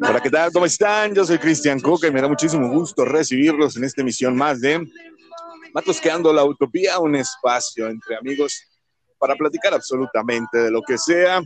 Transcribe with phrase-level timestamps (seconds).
[0.00, 0.52] Hola, ¿qué tal?
[0.52, 1.14] ¿Cómo están?
[1.14, 4.86] Yo soy Cristian Coca y me da muchísimo gusto recibirlos en esta emisión más de
[5.72, 8.62] Matosqueando la Utopía, un espacio entre amigos
[9.18, 11.40] para platicar absolutamente de lo que sea.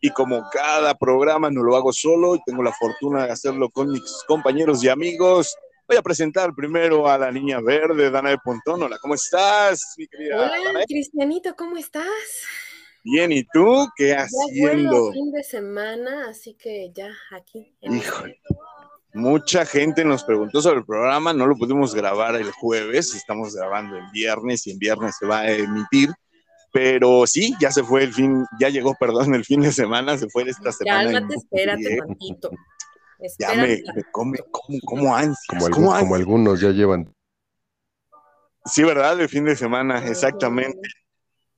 [0.00, 3.90] Y como cada programa no lo hago solo y tengo la fortuna de hacerlo con
[3.90, 5.56] mis compañeros y amigos,
[5.88, 8.82] voy a presentar primero a la niña verde, Dana de Pontón.
[8.84, 10.36] Hola, ¿cómo estás, mi querida?
[10.36, 12.06] Hola, Cristianito, ¿cómo estás?
[13.10, 15.08] Bien, ¿y tú qué haciendo?
[15.08, 17.74] Ya fin de semana, así que ya aquí.
[17.80, 18.40] Híjole.
[19.14, 23.96] Mucha gente nos preguntó sobre el programa, no lo pudimos grabar el jueves, estamos grabando
[23.96, 26.10] el viernes y en viernes se va a emitir,
[26.72, 30.28] pero sí, ya se fue el fin, ya llegó, perdón, el fin de semana, se
[30.28, 31.10] fue esta semana.
[31.10, 32.50] Cálmate, espérate tantito.
[33.38, 35.46] Ya me, me come, como, como ansias.
[35.48, 37.12] Como, como, como algunos ya llevan.
[38.66, 39.18] Sí, ¿verdad?
[39.18, 40.88] El fin de semana, exactamente.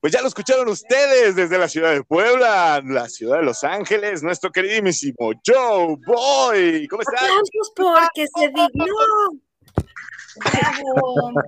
[0.01, 4.23] Pues ya lo escucharon ustedes desde la ciudad de Puebla, la ciudad de Los Ángeles,
[4.23, 6.89] nuestro queridísimo Joe Boy.
[6.89, 7.23] ¿Cómo estás?
[7.23, 8.95] Aplausos porque se dignó.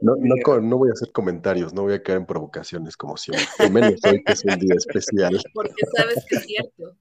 [0.00, 3.68] No, no, no, voy a hacer comentarios, no voy a caer en provocaciones como siempre,
[3.68, 5.30] menos hoy que es un día especial.
[5.54, 6.96] Porque sabes que es cierto.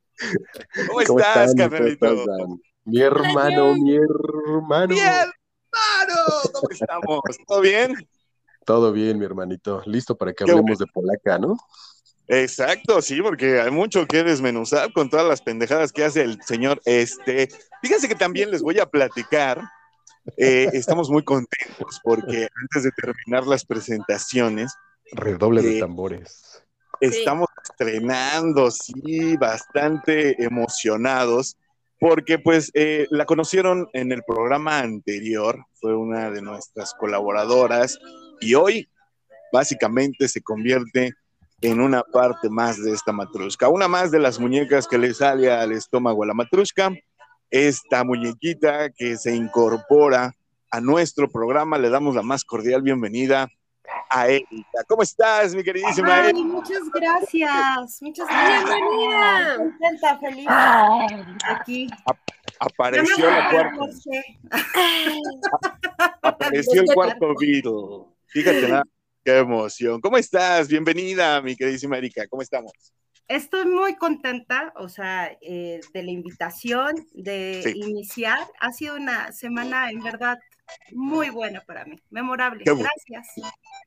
[0.87, 2.25] ¿Cómo, ¿Cómo estás, carnalito?
[2.83, 4.93] Mi hermano, mi hermano.
[4.93, 5.31] Mi hermano,
[6.53, 7.21] ¿cómo estamos?
[7.47, 7.95] ¿Todo bien?
[8.65, 9.81] Todo bien, mi hermanito.
[9.85, 11.57] Listo para que hablemos de polaca, ¿no?
[12.27, 16.79] Exacto, sí, porque hay mucho que desmenuzar con todas las pendejadas que hace el señor
[16.85, 17.49] este.
[17.81, 19.63] Fíjense que también les voy a platicar.
[20.37, 24.75] Eh, estamos muy contentos porque antes de terminar las presentaciones.
[25.11, 26.63] Redoble de eh, tambores.
[27.01, 31.57] Estamos estrenando, sí, bastante emocionados
[31.99, 37.99] porque pues eh, la conocieron en el programa anterior, fue una de nuestras colaboradoras
[38.41, 38.89] y hoy
[39.51, 41.13] básicamente se convierte
[41.61, 45.51] en una parte más de esta matrusca, una más de las muñecas que le sale
[45.51, 46.91] al estómago a la matrusca,
[47.49, 50.33] esta muñequita que se incorpora
[50.71, 53.49] a nuestro programa, le damos la más cordial bienvenida
[54.09, 54.83] a Erika.
[54.87, 59.57] ¿Cómo estás, mi queridísima Ay, Muchas gracias, muchas gracias.
[59.57, 60.47] Contenta, feliz.
[61.47, 61.87] Aquí.
[62.59, 63.77] apareció la cuarta.
[66.21, 68.18] apareció el cuarto Beatle.
[68.29, 68.83] Fíjate nada,
[69.23, 70.01] qué emoción.
[70.01, 70.67] ¿Cómo estás?
[70.67, 72.27] Bienvenida, mi queridísima Erika.
[72.27, 72.71] ¿Cómo estamos?
[73.27, 78.39] Estoy muy contenta, o sea, eh, de la invitación, de iniciar.
[78.59, 80.39] Ha sido una semana, en verdad,
[80.93, 82.63] muy buena para mí, memorable.
[82.65, 83.27] Gracias.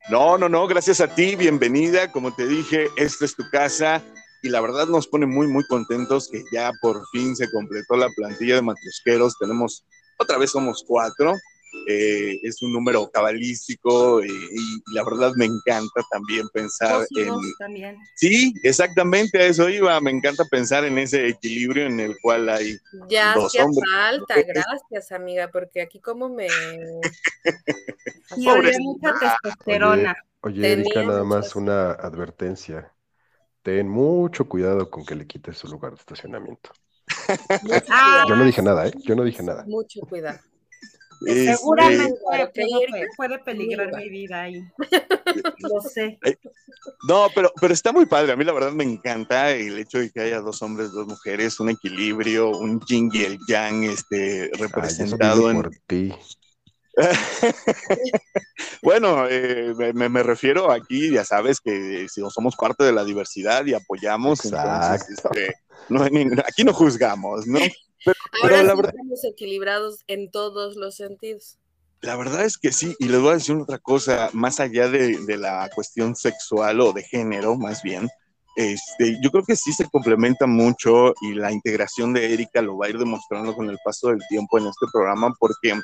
[0.09, 2.11] No, no, no, gracias a ti, bienvenida.
[2.11, 4.01] Como te dije, esta es tu casa
[4.41, 8.09] y la verdad nos pone muy, muy contentos que ya por fin se completó la
[8.15, 9.37] plantilla de matrusqueros.
[9.39, 9.85] Tenemos,
[10.19, 11.33] otra vez somos cuatro.
[11.87, 17.33] Eh, es un número cabalístico eh, y, la verdad me encanta también pensar en...
[17.59, 17.97] También.
[18.15, 22.77] Sí, exactamente a eso iba, me encanta pensar en ese equilibrio en el cual hay...
[23.09, 23.83] Ya dos hacía hombres.
[23.91, 26.47] falta, gracias amiga, porque aquí como me...
[28.35, 30.15] Y oye, mucha testosterona.
[30.41, 32.91] Oye, Tenía Erika, nada más una advertencia.
[33.61, 36.71] Ten mucho cuidado con que le quites su lugar de estacionamiento.
[37.89, 38.93] Ah, Yo no dije nada, ¿eh?
[39.03, 39.63] Yo no dije nada.
[39.65, 40.39] Mucho cuidado.
[41.25, 42.51] Este, Seguramente Claro,
[43.15, 44.61] puede, peligrar mi vida ahí.
[45.59, 46.19] Lo sé.
[47.07, 48.33] No, pero, pero está muy padre.
[48.33, 51.59] A mí la verdad me encanta el hecho de que haya dos hombres, dos mujeres,
[51.59, 55.55] un equilibrio, un yin y el yang este, representado en...
[55.55, 56.13] por ti.
[58.83, 63.65] bueno, eh, me, me refiero aquí, ya sabes que si somos parte de la diversidad
[63.65, 65.55] y apoyamos, entonces este,
[65.89, 67.59] no hay ningún- aquí no juzgamos, ¿no?
[68.05, 71.57] Pero, Ahora pero la sí verdad, estamos equilibrados en todos los sentidos.
[72.01, 75.17] La verdad es que sí, y les voy a decir otra cosa, más allá de,
[75.19, 78.09] de la cuestión sexual o de género, más bien,
[78.55, 82.85] este, yo creo que sí se complementa mucho y la integración de Erika lo va
[82.85, 85.79] a ir demostrando con el paso del tiempo en este programa, porque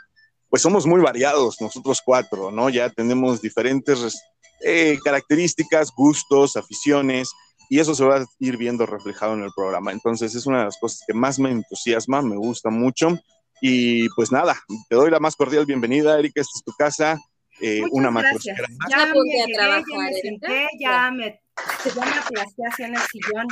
[0.49, 2.69] pues somos muy variados nosotros cuatro, ¿no?
[2.69, 4.21] Ya tenemos diferentes
[4.61, 7.31] eh, características, gustos, aficiones,
[7.69, 9.91] y eso se va a ir viendo reflejado en el programa.
[9.91, 13.17] Entonces es una de las cosas que más me entusiasma, me gusta mucho.
[13.61, 14.55] Y pues nada,
[14.89, 17.19] te doy la más cordial bienvenida, Erika, esta es tu casa.
[17.61, 18.57] eh, Muchas una gracias.
[18.89, 21.41] Ya Ya me a llegué, ya trabajar, me senté, ya me,
[21.85, 23.47] ya me aplasté así en el sillón.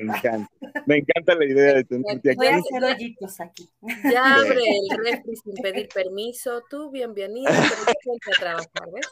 [0.00, 0.50] Me encanta,
[0.86, 2.64] me encanta la idea de tenerte Voy a aquí.
[2.66, 3.70] hacer hoyitos aquí.
[4.10, 6.62] Ya abre el refri sin pedir permiso.
[6.68, 7.82] Tú, bienvenida, pero
[8.26, 9.06] a trabajar, ¿ves?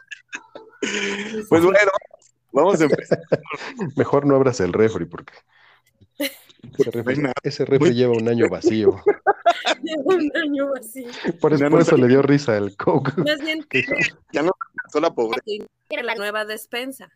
[1.49, 1.90] Pues bueno,
[2.52, 3.20] vamos a empezar.
[3.96, 5.32] Mejor no abras el refri porque
[6.19, 9.00] ese refri, Bueno, ese refri lleva un año vacío.
[9.82, 11.04] Llevo un año así.
[11.40, 12.02] Por eso, Ya por no eso sé.
[12.02, 13.12] le dio risa el Coke.
[13.16, 13.66] Más bien,
[14.32, 15.43] Ya no alcanzó la pobreza.
[16.02, 17.10] la nueva despensa.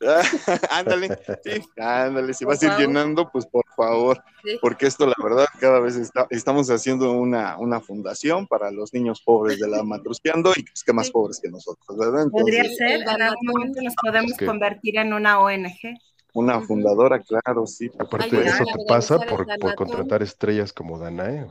[0.70, 4.22] ándale, sí, ándale, si vas a ir llenando, pues por favor,
[4.60, 9.22] porque esto la verdad cada vez está, estamos haciendo una, una fundación para los niños
[9.22, 12.26] pobres de la Matrusqueando y que más pobres que nosotros, ¿verdad?
[12.30, 15.98] Podría ser, en algún momento nos podemos convertir en una ONG.
[16.34, 17.90] Una fundadora, claro, sí.
[17.98, 21.46] Aparte, de eso te pasa por, por contratar estrellas como Danae.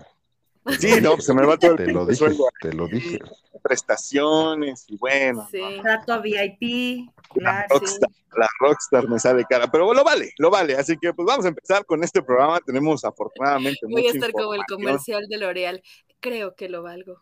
[0.80, 2.26] Sí, no, se me va todo el Te lo dije,
[2.62, 3.20] te lo dije.
[3.62, 5.48] Prestaciones y bueno.
[5.52, 5.62] Sí.
[5.82, 7.10] Trato VIP.
[7.36, 10.76] La, rockstar, la Rockstar me sale cara, pero lo vale, lo vale.
[10.76, 12.60] Así que pues vamos a empezar con este programa.
[12.60, 15.84] Tenemos afortunadamente Voy a estar como el comercial de L'Oreal.
[16.20, 17.20] Creo que lo valgo.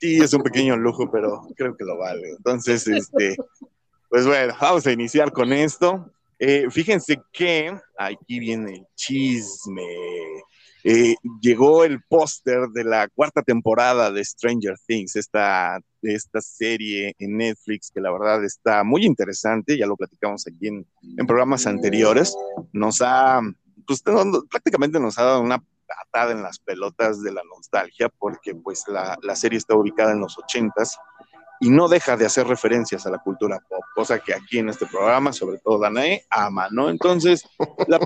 [0.00, 2.30] Sí, es un pequeño lujo, pero creo que lo vale.
[2.36, 3.36] Entonces, este,
[4.10, 6.10] pues bueno, vamos a iniciar con esto.
[6.38, 9.82] Eh, fíjense que aquí viene el chisme.
[10.88, 17.38] Eh, llegó el póster de la cuarta temporada de Stranger Things, esta, esta serie en
[17.38, 20.86] Netflix que la verdad está muy interesante, ya lo platicamos aquí en,
[21.26, 22.36] programas anteriores,
[22.72, 23.40] nos ha,
[23.84, 24.00] pues
[24.48, 29.18] prácticamente nos ha dado una patada en las pelotas de la nostalgia porque pues la,
[29.22, 30.96] la serie está ubicada en los ochentas
[31.60, 34.86] y no deja de hacer referencias a la cultura pop, cosa que aquí en este
[34.86, 36.90] programa, sobre todo Danae, ama, ¿no?
[36.90, 37.44] Entonces,
[37.88, 37.98] la,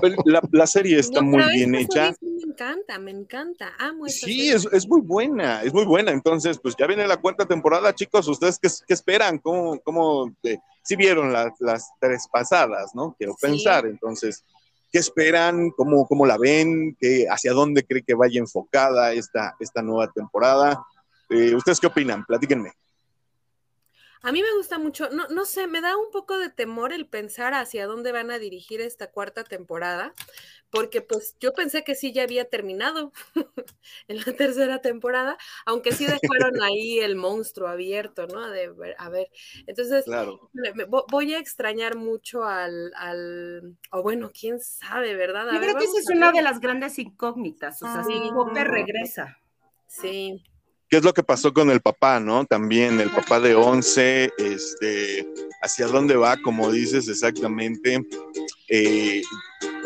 [0.51, 2.13] la, serie está muy bien hecha.
[2.21, 6.11] Me encanta, me encanta, amo Sí, es, es, muy buena, es muy buena.
[6.11, 9.39] Entonces, pues ya viene la cuarta temporada, chicos, ¿ustedes qué, qué esperan?
[9.39, 13.15] ¿Cómo, cómo eh, si vieron las tres pasadas, ¿no?
[13.17, 14.43] Quiero pensar, entonces...
[14.93, 15.71] ¿Qué esperan?
[15.71, 16.97] ¿Cómo, cómo la ven?
[16.99, 20.83] ¿Qué, ¿Hacia dónde cree que vaya enfocada esta, esta nueva temporada?
[21.29, 22.25] Eh, ¿Ustedes qué opinan?
[22.25, 22.73] Platíquenme.
[24.23, 27.07] A mí me gusta mucho, no, no sé, me da un poco de temor el
[27.07, 30.13] pensar hacia dónde van a dirigir esta cuarta temporada,
[30.69, 33.11] porque pues yo pensé que sí ya había terminado
[34.07, 36.21] en la tercera temporada, aunque sí dejaron
[36.63, 38.49] ahí el monstruo abierto, ¿no?
[38.49, 39.27] De ver, a ver,
[39.65, 40.05] entonces
[41.09, 45.51] voy a extrañar mucho al, al, o bueno, quién sabe, ¿verdad?
[45.51, 49.37] yo creo que esa es una de las grandes incógnitas, o sea, si Pope regresa.
[49.87, 50.43] Sí.
[50.91, 52.43] ¿Qué es lo que pasó con el papá, no?
[52.43, 55.25] También el papá de 11, este,
[55.61, 58.05] hacia dónde va, como dices exactamente.
[58.67, 59.21] Eh,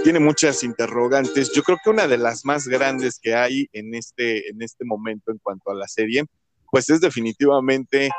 [0.04, 1.54] tiene muchas interrogantes.
[1.54, 5.32] Yo creo que una de las más grandes que hay en este, en este momento
[5.32, 6.26] en cuanto a la serie,
[6.72, 8.10] pues es definitivamente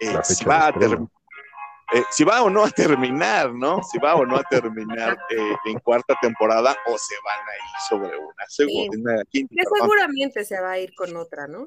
[0.00, 3.84] eh, si, va a eh, si va o no a terminar, ¿no?
[3.84, 5.16] Si va o no a terminar
[5.64, 9.22] en cuarta temporada o se van a ir sobre una segunda.
[9.30, 9.46] Que
[9.78, 11.66] seguramente se va a ir con otra, ¿no?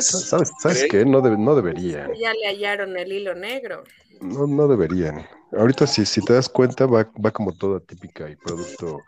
[0.00, 1.04] ¿Sabes, ¿Sabes qué?
[1.04, 2.12] No, no deberían.
[2.14, 3.84] Ya le hallaron el hilo negro.
[4.20, 5.26] No, no deberían.
[5.52, 9.00] Ahorita si, si te das cuenta va, va como toda típica y producto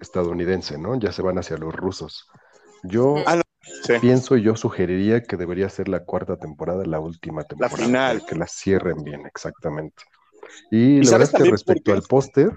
[0.00, 0.98] estadounidense, ¿no?
[0.98, 2.28] Ya se van hacia los rusos.
[2.82, 3.40] Yo ah,
[4.00, 7.76] pienso y yo sugeriría que debería ser la cuarta temporada, la última temporada.
[7.76, 8.26] La final.
[8.26, 10.02] Que la cierren bien, exactamente.
[10.70, 12.50] Y, la verdad es que respecto al póster,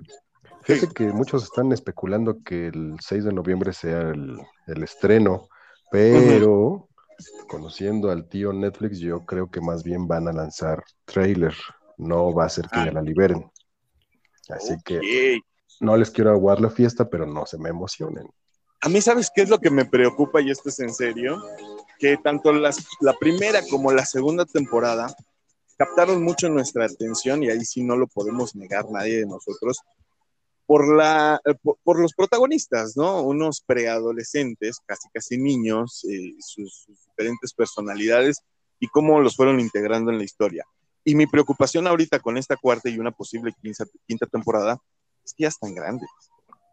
[0.63, 4.37] fíjate que muchos están especulando que el 6 de noviembre sea el,
[4.67, 5.47] el estreno,
[5.91, 6.89] pero
[7.47, 11.53] conociendo al tío Netflix, yo creo que más bien van a lanzar trailer,
[11.97, 13.49] no va a ser que ya la liberen.
[14.49, 15.41] Así que
[15.79, 18.27] no les quiero aguar la fiesta, pero no se me emocionen.
[18.81, 20.41] A mí, ¿sabes qué es lo que me preocupa?
[20.41, 21.41] Y esto es en serio,
[21.99, 25.07] que tanto las, la primera como la segunda temporada
[25.77, 29.79] captaron mucho nuestra atención y ahí sí no lo podemos negar nadie de nosotros,
[30.65, 31.53] por, la, eh,
[31.83, 33.21] por, los protagonistas, ¿no?
[33.21, 38.41] Unos preadolescentes, casi casi niños, eh, sus, diferentes personalidades
[38.79, 40.65] y cómo los fueron integrando en la historia.
[41.03, 44.79] Y mi preocupación ahorita con esta cuarta y una posible quinta, quinta temporada
[45.23, 46.09] es que ya están grandes.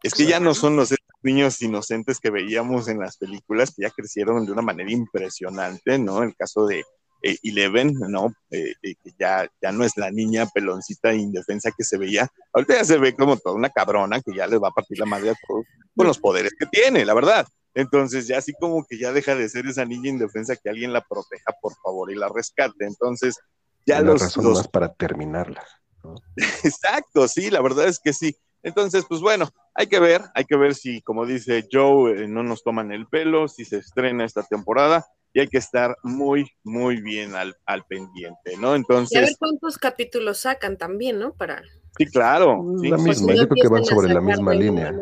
[0.01, 3.89] Es que ya no son los niños inocentes que veíamos en las películas, que ya
[3.89, 6.23] crecieron de una manera impresionante, ¿no?
[6.23, 6.83] El caso de,
[7.23, 8.35] eh, Eleven, ¿no?
[8.51, 12.27] Eh, eh, ya, ya no es la niña peloncita e indefensa que se veía.
[12.51, 15.05] Ahorita ya se ve como toda una cabrona que ya le va a partir la
[15.05, 15.65] madre a todos
[15.95, 17.47] con los poderes que tiene, la verdad.
[17.73, 21.01] Entonces ya así como que ya deja de ser esa niña indefensa que alguien la
[21.01, 22.85] proteja, por favor, y la rescate.
[22.85, 23.39] Entonces
[23.85, 24.21] ya Una los...
[24.21, 25.63] razón más para terminarla.
[26.63, 28.35] Exacto, sí, la verdad es que sí.
[28.63, 32.63] Entonces, pues bueno, hay que ver, hay que ver si, como dice Joe, no nos
[32.63, 37.33] toman el pelo, si se estrena esta temporada y hay que estar muy, muy bien
[37.35, 38.75] al, pendiente, ¿no?
[38.75, 39.13] Entonces...
[39.13, 41.33] Y a ver cuántos capítulos sacan también, ¿no?
[41.33, 41.63] Para...
[41.97, 42.63] Sí, claro.
[42.83, 44.93] La misma, yo creo que van sobre la misma línea.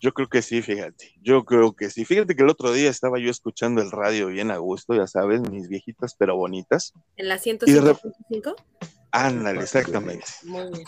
[0.00, 1.14] Yo creo que sí, fíjate.
[1.22, 2.04] Yo creo que sí.
[2.04, 5.40] Fíjate que el otro día estaba yo escuchando el radio bien a gusto, ya sabes,
[5.48, 6.92] mis viejitas pero bonitas.
[7.16, 8.54] ¿En la 105.5?
[9.12, 10.26] Ándale, exactamente.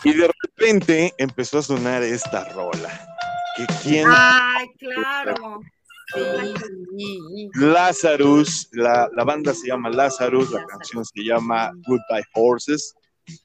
[0.03, 3.07] Y de repente empezó a sonar esta rola.
[3.55, 4.07] Que quién...
[4.09, 5.61] ¡Ay, claro!
[7.55, 12.95] Lazarus, la, la, banda se llama Lazarus, la canción se llama Goodbye Horses.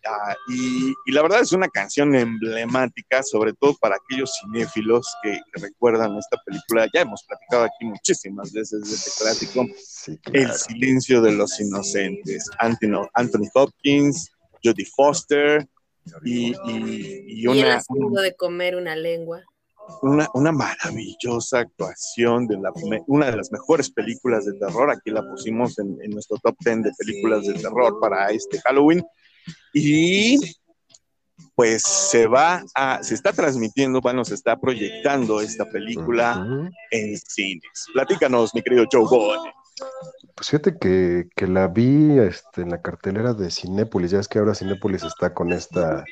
[0.06, 6.16] Ah, y, la verdad es una canción emblemática, sobre todo para aquellos cinéfilos que, recuerdan
[6.18, 6.86] esta película.
[6.92, 9.66] Ya hemos platicado aquí muchísimas veces de este clásico.
[10.32, 12.50] El silencio de los inocentes.
[12.58, 14.30] Anthony, Anthony Hopkins,
[14.62, 15.66] Jodie Foster
[16.24, 17.80] y, y, una...
[18.22, 19.44] de comer una lengua.
[20.02, 22.72] Una, una, maravillosa actuación de la,
[23.06, 24.90] una de las mejores películas de terror.
[24.90, 29.04] Aquí la pusimos en, en nuestro top 10 de películas de terror para este Halloween.
[29.74, 30.38] Y
[31.54, 36.46] pues se va a, se está transmitiendo, bueno, se está proyectando esta película
[36.90, 37.86] en cines.
[37.92, 39.38] Platícanos, mi querido Joe Boy.
[40.34, 44.38] Pues fíjate que, que, la vi este, en la cartelera de Cinépolis, ya es que
[44.38, 46.04] ahora Cinépolis está con esta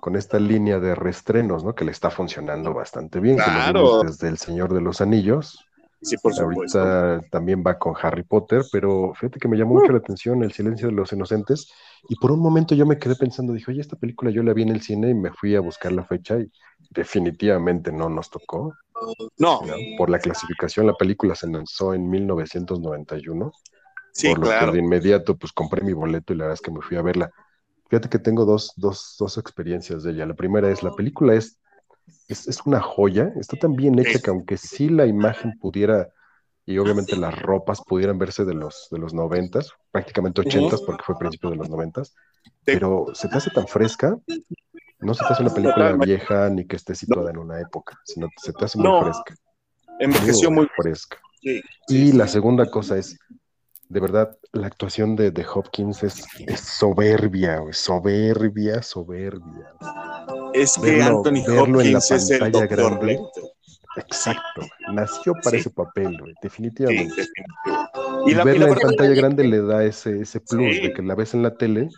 [0.00, 1.74] con esta línea de restrenos, ¿no?
[1.74, 4.02] Que le está funcionando bastante bien, claro.
[4.02, 5.70] desde El Señor de los Anillos,
[6.02, 6.80] Sí, por supuesto.
[6.80, 10.52] Ahorita también va con Harry Potter, pero fíjate que me llamó mucho la atención El
[10.52, 11.70] silencio de los inocentes
[12.08, 14.62] y por un momento yo me quedé pensando, dije, oye, esta película yo la vi
[14.62, 16.50] en el cine y me fui a buscar la fecha y
[16.90, 18.74] definitivamente no nos tocó.
[19.38, 19.60] No.
[19.98, 23.52] Por la clasificación, la película se lanzó en 1991.
[24.12, 24.66] Sí, por claro.
[24.66, 26.96] Lo que de inmediato pues compré mi boleto y la verdad es que me fui
[26.96, 27.30] a verla.
[27.90, 30.24] Fíjate que tengo dos, dos, dos experiencias de ella.
[30.24, 31.60] La primera es, la película es
[32.28, 36.08] es, una joya, está tan bien hecha que aunque sí la imagen pudiera,
[36.64, 41.18] y obviamente las ropas pudieran verse de los, de los noventas, prácticamente ochentas, porque fue
[41.18, 42.14] principio de los noventas,
[42.64, 44.16] pero se te hace tan fresca,
[45.00, 48.28] no se te hace una película vieja ni que esté situada en una época, sino
[48.28, 49.34] que se te hace muy fresca.
[49.98, 51.18] Envejeció muy, fresca.
[51.88, 53.18] y la segunda cosa es,
[53.90, 56.22] de verdad, la actuación de, de Hopkins es,
[56.60, 59.74] soberbia, soberbia, soberbia.
[60.54, 63.18] Es que Anthony Hopkins es el grande.
[63.96, 67.26] Exacto, nació para ese papel, definitivamente.
[68.26, 71.42] y, verla en pantalla grande le da ese, ese plus de que la ves en
[71.42, 71.88] la tele,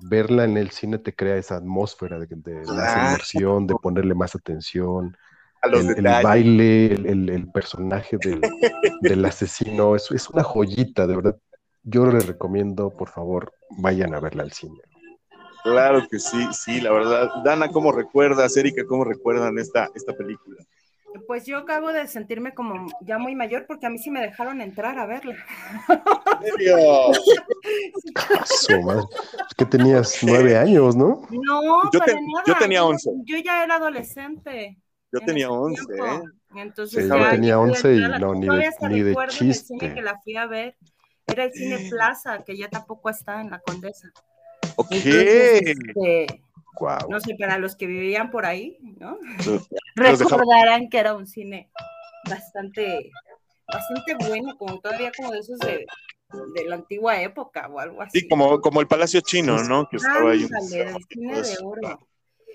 [0.00, 4.34] verla en el cine te crea esa atmósfera de, de la inmersión, de ponerle más
[4.34, 5.16] atención,
[5.62, 8.18] el, baile, el, personaje
[9.00, 11.36] del, asesino, es, es una joyita, de verdad.
[11.84, 14.80] Yo les recomiendo, por favor, vayan a verla al cine.
[15.62, 17.30] Claro que sí, sí, la verdad.
[17.44, 18.56] Dana, ¿cómo recuerdas?
[18.56, 20.56] Erika, ¿cómo recuerdan esta, esta película?
[21.26, 24.60] Pues yo acabo de sentirme como ya muy mayor porque a mí sí me dejaron
[24.60, 25.36] entrar a verla.
[26.40, 26.76] ¿En serio?
[29.48, 31.22] Es que tenías nueve años, ¿no?
[31.30, 32.00] No, yo,
[32.46, 33.10] yo tenía once.
[33.24, 34.78] Yo ya era adolescente.
[35.12, 36.22] Yo tenía 11, ¿eh?
[36.56, 39.74] Entonces, sí, yo tenía 11 y no, ni de, ni de chiste.
[39.74, 40.76] El cine que la fui a ver
[41.26, 44.10] era el Cine Plaza, que ya tampoco está en la Condesa.
[44.76, 44.92] Ok.
[44.92, 46.26] Este,
[46.80, 47.08] wow.
[47.08, 49.18] No sé, para los que vivían por ahí, ¿no?
[49.96, 51.70] Recordarán que era un cine
[52.28, 53.10] bastante,
[53.66, 55.86] bastante bueno, como todavía como de esos de,
[56.54, 58.20] de la antigua época o algo así.
[58.20, 59.88] Sí, como, como el Palacio Chino, ¿no?
[59.88, 60.42] Que estaba ahí.
[60.42, 62.08] el cine de oro.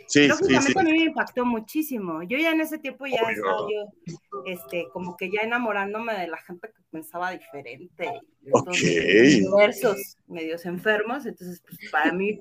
[0.07, 0.55] Sí, sí, sí.
[0.55, 2.23] a mí me impactó muchísimo.
[2.23, 4.13] Yo ya en ese tiempo ya estaba yo,
[4.45, 8.09] este, como que ya enamorándome de la gente que pensaba diferente.
[8.51, 8.71] Ok.
[8.71, 11.25] Diversos, medios enfermos.
[11.25, 12.39] Entonces, pues para mí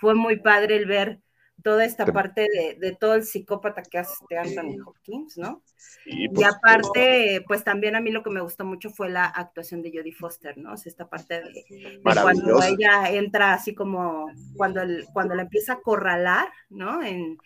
[0.00, 1.20] fue muy padre el ver
[1.62, 2.46] toda esta parte
[2.78, 5.62] de, todo el psicópata que hace este Anthony Hopkins, ¿no?
[6.04, 9.90] y aparte, pues también a mí lo que me gustó mucho fue la actuación de
[9.90, 10.74] Jodie Foster, ¿no?
[10.74, 15.74] O sea, esta parte de, cuando ella entra así como, cuando, el, cuando la empieza
[15.74, 17.02] a corralar, ¿no?
[17.02, 17.38] En,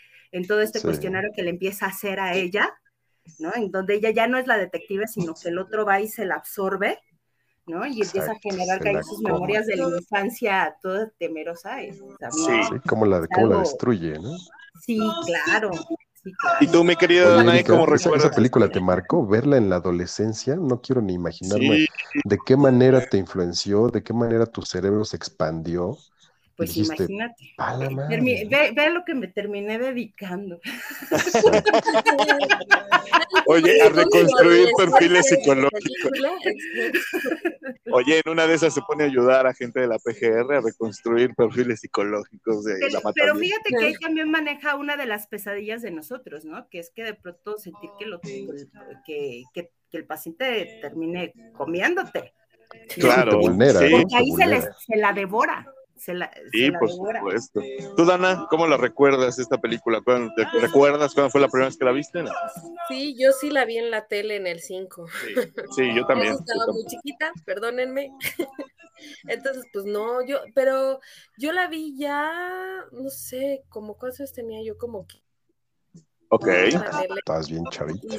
[0.47, 2.73] todo este cuestionario que le empieza a hacer a ella,
[3.39, 3.53] ¿no?
[3.55, 6.25] En donde ella ya no es la detective, sino que el otro va y se
[6.25, 6.99] la absorbe,
[7.71, 7.87] ¿no?
[7.87, 11.83] Y empieza a generar que hay sus memorias de la infancia toda temerosa.
[11.83, 12.01] Y, sí,
[12.89, 14.37] como la, cómo la destruye, ¿no?
[14.83, 15.71] Sí, claro.
[16.61, 18.25] Y tú, mi querida Danae, ¿cómo recuerdas?
[18.25, 21.87] Esa película te marcó, verla en la adolescencia, no quiero ni imaginarme
[22.25, 25.97] de qué manera te influenció, de qué manera tu cerebro se expandió
[26.61, 27.55] pues imagínate.
[28.77, 30.61] Ve, lo que me terminé dedicando.
[33.47, 36.11] Oye, a reconstruir perfiles psicológicos.
[37.93, 40.61] Oye, en una de esas se pone a ayudar a gente de la PGR a
[40.61, 45.29] reconstruir perfiles psicológicos de pero, la Pero fíjate que él también maneja una de las
[45.29, 46.69] pesadillas de nosotros, ¿no?
[46.69, 52.35] Que es que de pronto sentir que, lo, que, que, el paciente termine comiéndote.
[52.97, 55.67] Claro, porque ahí se, se la devora
[56.53, 57.61] sí, por supuesto.
[57.97, 60.01] Tú, Dana, ¿cómo la recuerdas esta película?
[60.05, 62.25] ¿Te recuerdas cuándo fue la primera vez que la viste?
[62.89, 65.07] Sí, yo sí la vi en la tele en el 5.
[65.75, 66.35] Sí, yo también.
[66.35, 68.13] estaba muy chiquita, perdónenme.
[69.25, 71.01] Entonces, pues no, yo, pero
[71.39, 75.23] yo la vi ya, no sé, como cuántos tenía yo, como que.
[76.29, 76.49] Ok.
[76.49, 78.17] Estás bien chavita.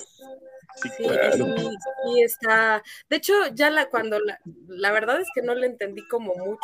[0.76, 2.84] Sí, sí, está.
[3.10, 6.60] De hecho, ya la cuando la, la verdad es que no le entendí como mucho.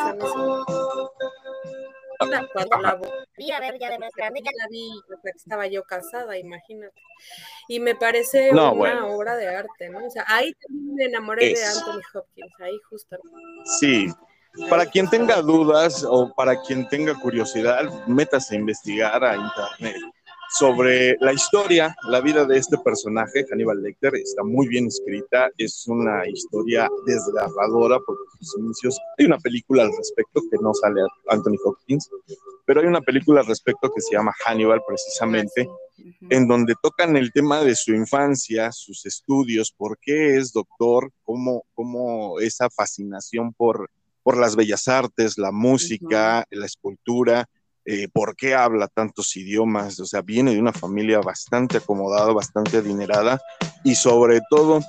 [2.54, 4.90] cuando la volví a ver ya de más grande, ya la vi,
[5.36, 6.94] estaba yo casada, imagínate.
[7.68, 10.06] Y me parece una obra de arte, ¿no?
[10.06, 13.38] O sea, ahí también me enamoré de Anthony Hopkins, ahí justamente.
[13.80, 14.08] Sí,
[14.70, 19.98] para quien tenga dudas o para quien tenga curiosidad, métase a investigar a internet
[20.50, 25.88] sobre la historia, la vida de este personaje, Hannibal Lecter, está muy bien escrita, es
[25.88, 31.58] una historia desgarradora porque sus inicios, hay una película al respecto que no sale Anthony
[31.64, 32.10] Hopkins,
[32.66, 35.70] pero hay una película al respecto que se llama Hannibal precisamente,
[36.30, 41.64] en donde tocan el tema de su infancia, sus estudios, por qué es doctor, cómo,
[41.74, 43.90] cómo esa fascinación por,
[44.24, 47.50] por las bellas artes, la música, la escultura,
[47.90, 52.76] eh, por qué habla tantos idiomas, o sea, viene de una familia bastante acomodada, bastante
[52.78, 53.40] adinerada
[53.82, 54.82] y sobre todo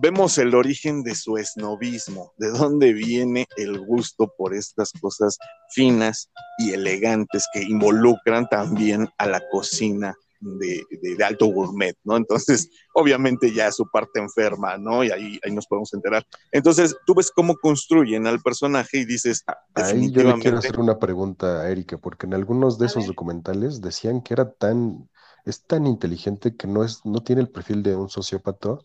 [0.00, 5.38] vemos el origen de su esnovismo, de dónde viene el gusto por estas cosas
[5.68, 6.28] finas
[6.58, 10.84] y elegantes que involucran también a la cocina de,
[11.24, 12.16] alto gourmet, ¿no?
[12.16, 15.04] Entonces, obviamente ya su parte enferma, ¿no?
[15.04, 16.26] Y ahí, ahí nos podemos enterar.
[16.50, 20.78] Entonces, tú ves cómo construyen al personaje y dices, ah, Ahí yo le quiero hacer
[20.78, 25.08] una pregunta a Erika, porque en algunos de esos documentales decían que era tan,
[25.44, 28.78] es tan inteligente que no, es, no tiene el perfil de un sociópata,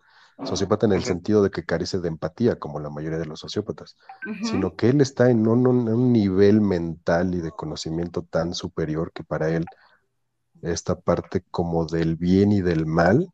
[0.43, 3.95] sociópata en el sentido de que carece de empatía, como la mayoría de los sociópatas,
[4.43, 9.49] sino que él está en un, nivel mental y de conocimiento tan superior que para
[9.49, 9.65] él
[10.65, 13.29] esta parte como del bien y del mal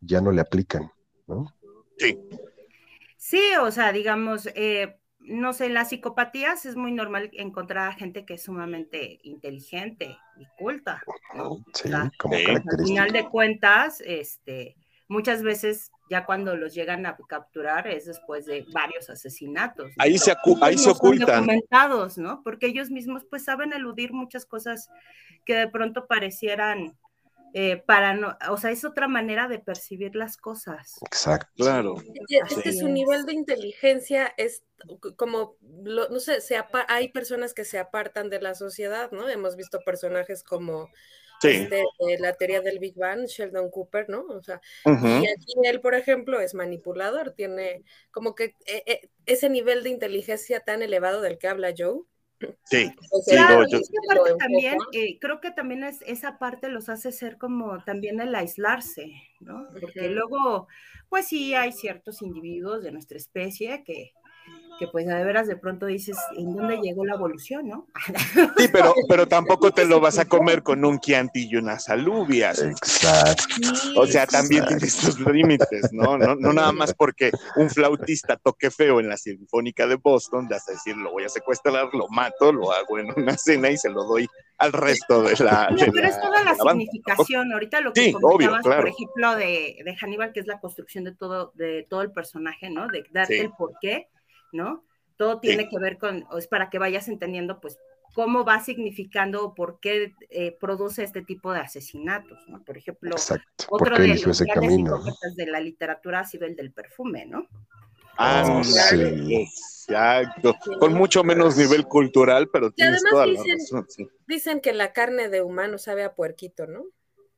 [0.00, 0.90] ya no le aplican,
[1.26, 1.52] ¿no?
[1.98, 2.18] Sí.
[3.16, 7.92] Sí, o sea, digamos, eh, no sé, en las psicopatías es muy normal encontrar a
[7.92, 11.02] gente que es sumamente inteligente y culta.
[11.74, 14.76] Sí, como Al final de cuentas, este,
[15.08, 19.92] muchas veces ya cuando los llegan a capturar es después de varios asesinatos.
[19.98, 21.46] Ahí se, ahí se ocultan.
[21.46, 22.42] Documentados, ¿no?
[22.42, 24.88] Porque ellos mismos pues saben eludir muchas cosas
[25.44, 26.96] que de pronto parecieran
[27.54, 30.96] eh, para no, o sea, es otra manera de percibir las cosas.
[31.06, 31.50] Exacto.
[31.56, 31.96] Claro.
[32.28, 34.62] Es que su nivel de inteligencia es
[35.16, 39.28] como, no sé, se hay personas que se apartan de la sociedad, ¿no?
[39.28, 40.90] Hemos visto personajes como
[41.42, 41.84] este,
[42.18, 44.22] la teoría del Big Bang, Sheldon Cooper, ¿no?
[44.28, 49.48] O sea, y aquí él, por ejemplo, es manipulador, tiene como que eh, eh, ese
[49.48, 52.02] nivel de inteligencia tan elevado del que habla Joe,
[52.64, 52.92] Sí,
[53.26, 53.64] claro,
[54.38, 59.12] también, eh, creo que también es, esa parte los hace ser como también el aislarse,
[59.40, 59.66] ¿no?
[59.80, 60.68] Porque luego,
[61.08, 64.12] pues sí, hay ciertos individuos de nuestra especie que,
[64.78, 67.88] que pues de veras de pronto dices, ¿en dónde llegó la evolución, no?
[68.56, 72.62] Sí, pero, pero tampoco te lo vas a comer con un Chianti y unas alubias.
[72.62, 73.44] Exacto.
[73.96, 76.16] O sea, también tienes tus límites, ¿no?
[76.16, 76.36] ¿no?
[76.36, 80.72] No nada más porque un flautista toque feo en la Sinfónica de Boston, vas a
[80.72, 84.04] decir, lo voy a secuestrar, lo mato, lo hago en una cena y se lo
[84.04, 85.68] doy al resto de la.
[85.92, 87.52] pero es toda la, significación.
[87.52, 91.14] Ahorita lo que sí, comentabas, por ejemplo, de, de Hannibal, que es la construcción de
[91.14, 92.88] todo, de todo el personaje, ¿no?
[92.88, 94.08] De darte el porqué
[94.52, 94.84] ¿no?
[95.16, 97.78] Todo tiene que ver con, es para que vayas entendiendo, pues,
[98.14, 102.62] cómo va significando o por qué eh, produce este tipo de asesinatos, ¿no?
[102.64, 103.14] Por ejemplo,
[103.68, 107.46] otro de los grandes de la literatura ha sido el del perfume, ¿no?
[108.16, 109.34] Ah, oh, sí.
[109.34, 110.56] Exacto.
[110.80, 113.86] Con mucho menos nivel cultural, pero tienes toda la razón.
[114.26, 116.84] Dicen que la carne de humano sabe a puerquito, ¿no?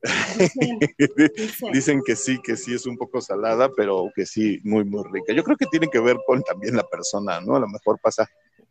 [1.72, 5.32] Dicen, que sí, que sí es un poco salada, pero que sí, muy, muy rica.
[5.32, 7.56] Yo creo que tiene que ver con también la persona, ¿no?
[7.56, 8.28] A lo mejor pasa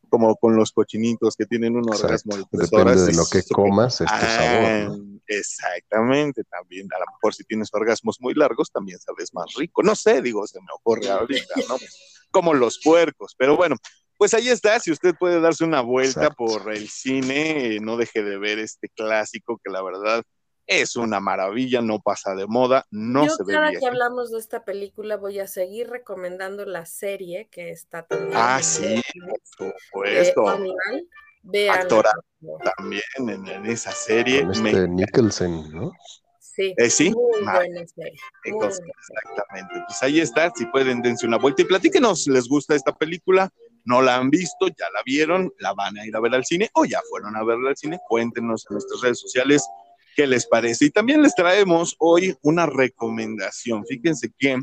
[0.09, 4.07] como con los cochinitos que tienen un orgasmo de Depende de lo que comas, es
[4.07, 4.65] tu sabor.
[4.65, 4.89] Ah,
[5.27, 9.83] exactamente, también a lo mejor si tienes orgasmos muy largos, también sabes más rico.
[9.83, 11.77] No sé, digo, se me ocurre ahorita, ¿no?
[12.31, 13.75] Como los puercos, pero bueno,
[14.17, 18.37] pues ahí está, si usted puede darse una vuelta por el cine, no deje de
[18.37, 20.23] ver este clásico que la verdad
[20.69, 24.63] es una maravilla, no pasa de moda, no se ve cada que hablamos de esta
[24.63, 28.33] película voy a seguir recomendando la serie que está también.
[28.35, 29.01] Ah, sí,
[29.57, 30.45] por supuesto.
[31.41, 31.87] Vean.
[32.77, 34.47] también en, esa serie.
[34.51, 35.91] este Nicholson, ¿no?
[36.39, 37.09] Sí, eh, sí.
[37.09, 38.19] Muy buena serie.
[38.43, 39.83] exactamente.
[39.87, 43.49] Pues ahí está, si pueden dense una vuelta y platíquenos, ¿les gusta esta película?
[43.85, 44.67] ¿No la han visto?
[44.67, 45.51] ¿Ya la vieron?
[45.57, 46.69] ¿La van a ir a ver al cine?
[46.73, 47.99] ¿O ya fueron a verla al cine?
[48.07, 49.67] Cuéntenos en nuestras redes sociales
[50.19, 50.85] qué les parece.
[50.85, 53.85] Y también les traemos hoy una recomendación.
[53.85, 54.57] Fíjense que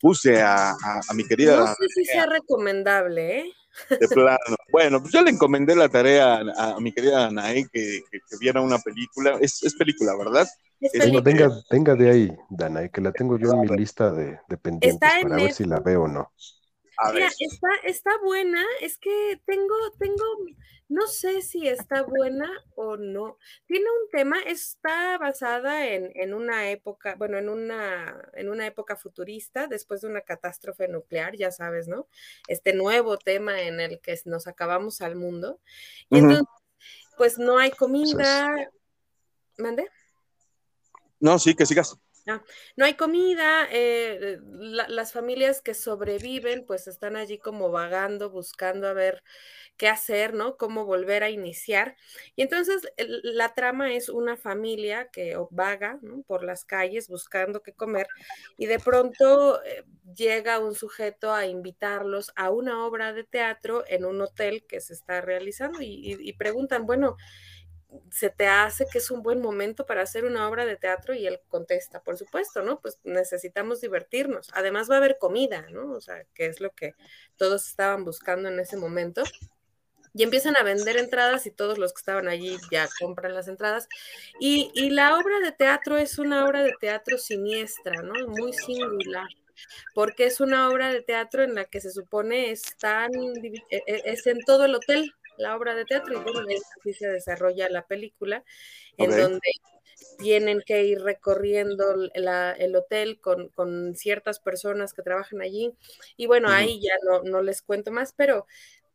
[0.00, 0.76] puse a,
[1.12, 1.56] mi querida.
[1.56, 3.52] No sé si sea recomendable, ¿eh?
[3.98, 4.38] De plano.
[4.70, 8.02] Bueno, pues yo le encomendé la tarea a, mi querida Anae que,
[8.38, 9.38] viera una película.
[9.40, 10.46] Es, película, ¿verdad?
[11.70, 15.52] venga, de ahí, Danae, que la tengo yo en mi lista de, pendientes para ver
[15.52, 16.30] si la veo o no.
[17.12, 20.24] Mira, está, está buena, es que tengo, tengo,
[20.88, 23.38] no sé si está buena o no.
[23.66, 28.96] Tiene un tema, está basada en, en, una época, bueno, en una, en una época
[28.96, 32.08] futurista, después de una catástrofe nuclear, ya sabes, ¿no?
[32.46, 35.60] Este nuevo tema en el que nos acabamos al mundo.
[36.10, 36.46] Y entonces,
[37.16, 38.70] pues no hay comida.
[39.58, 39.88] ¿Mande?
[41.20, 41.96] No, sí, que sigas.
[42.76, 44.38] No hay comida, eh,
[44.88, 49.22] las familias que sobreviven pues están allí como vagando, buscando a ver
[49.76, 50.56] qué hacer, ¿no?
[50.56, 51.96] Cómo volver a iniciar.
[52.36, 58.06] Y entonces la trama es una familia que vaga por las calles buscando qué comer
[58.56, 64.04] y de pronto eh, llega un sujeto a invitarlos a una obra de teatro en
[64.04, 67.16] un hotel que se está realizando y preguntan, bueno,
[68.10, 71.26] se te hace que es un buen momento para hacer una obra de teatro y
[71.26, 72.80] él contesta, por supuesto, ¿no?
[72.80, 74.50] Pues necesitamos divertirnos.
[74.54, 75.92] Además va a haber comida, ¿no?
[75.92, 76.94] O sea, que es lo que
[77.36, 79.22] todos estaban buscando en ese momento.
[80.14, 83.88] Y empiezan a vender entradas y todos los que estaban allí ya compran las entradas.
[84.38, 88.28] Y, y la obra de teatro es una obra de teatro siniestra, ¿no?
[88.28, 89.28] Muy singular
[89.94, 94.26] porque es una obra de teatro en la que se supone están, e, e, es
[94.26, 96.40] en todo el hotel, la obra de teatro y bueno,
[96.80, 98.44] así se desarrolla la película,
[98.96, 99.50] en donde
[100.18, 105.74] tienen que ir recorriendo el hotel con, ciertas personas que trabajan allí.
[106.16, 108.46] Y bueno, ahí ya no, no, les cuento más, pero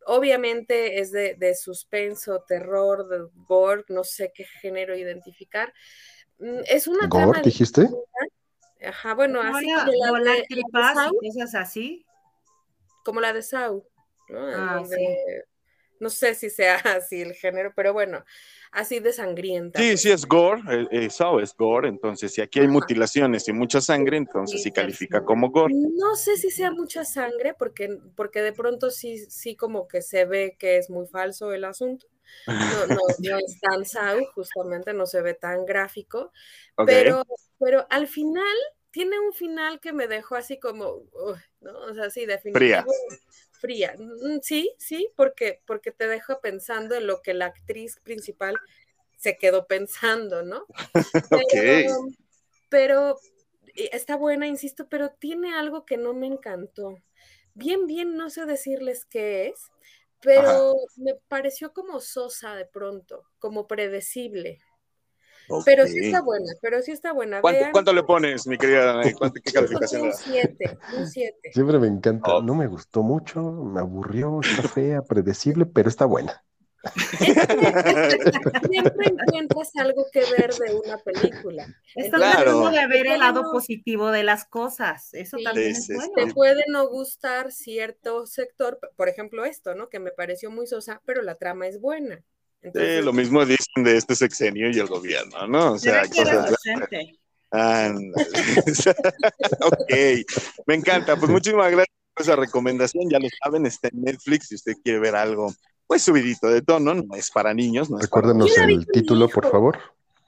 [0.06, 5.74] obviamente es de, suspenso, terror, de gore, no sé qué género identificar.
[6.40, 7.90] Mm, es una ¿Gore, dijiste?
[8.86, 10.46] Ajá, bueno, así como la, de,
[11.56, 12.06] así.
[13.04, 13.88] Como la de Sau,
[14.30, 14.40] ¿no?
[14.40, 14.84] Ah,
[16.00, 18.24] no sé si sea así el género, pero bueno,
[18.72, 19.80] así de sangrienta.
[19.80, 21.10] Sí, sí es gore, eh, eh
[21.42, 25.74] es gore, entonces si aquí hay mutilaciones y mucha sangre, entonces sí, califica como gore.
[25.74, 30.26] No sé si sea mucha sangre, porque, porque de pronto sí, sí como que se
[30.26, 32.08] ve que es muy falso el asunto.
[32.46, 36.32] No, no, no es tan Sau, justamente no se ve tan gráfico,
[36.86, 37.24] pero,
[37.58, 38.56] pero al final
[38.92, 41.04] tiene un final que me dejó así como,
[41.62, 41.80] ¿no?
[41.82, 42.86] O sea, sí, fría.
[43.64, 48.56] Mm, sí, sí, porque, porque te deja pensando en lo que la actriz principal
[49.18, 50.66] se quedó pensando, ¿no?
[51.52, 52.08] Pero,
[52.70, 53.20] pero
[53.76, 56.98] está buena, insisto, pero tiene algo que no me encantó.
[57.54, 59.72] Bien, bien, no sé decirles qué es,
[60.22, 64.60] pero me pareció como sosa de pronto, como predecible.
[65.66, 67.42] Pero sí está buena, pero sí está buena.
[67.42, 69.14] ¿Cuánto, le pones, mi querida ¿Qué
[69.54, 71.52] calificación Un 7, un 7.
[71.54, 72.42] Siempre me encanta.
[72.42, 76.44] No me gustó mucho, me aburrió, está fea, predecible, pero está buena.
[78.70, 81.68] siempre encuentras algo que ver de una película.
[81.96, 85.14] Estás tratando de ver el lado positivo de las cosas.
[85.14, 86.14] Eso también es bueno.
[86.16, 89.90] Te puede no gustar cierto sector, por ejemplo, esto, ¿no?
[89.90, 92.24] Que me pareció muy sosa, pero la trama es buena
[92.74, 95.74] lo mismo dicen de este sexenio y el gobierno, ¿no?
[95.74, 96.54] O sea, cosas...
[99.62, 99.94] ok,
[100.66, 101.16] me encanta.
[101.16, 103.10] Pues muchísimas gracias por esa recomendación.
[103.10, 105.54] Ya lo saben, está en Netflix si usted quiere ver algo,
[105.86, 107.90] pues subidito de tono, no es para niños.
[107.90, 109.80] No Recuérdenos el título, por favor.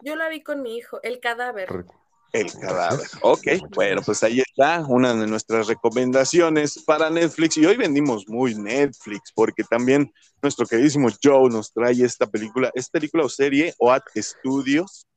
[0.01, 1.67] Yo la vi con mi hijo, El Cadáver.
[2.31, 3.07] El cadáver.
[3.21, 7.57] Ok, bueno, pues ahí está una de nuestras recomendaciones para Netflix.
[7.57, 10.11] Y hoy vendimos muy Netflix porque también
[10.41, 12.71] nuestro queridísimo Joe nos trae esta película.
[12.75, 15.07] ¿Es película o serie o at Studios?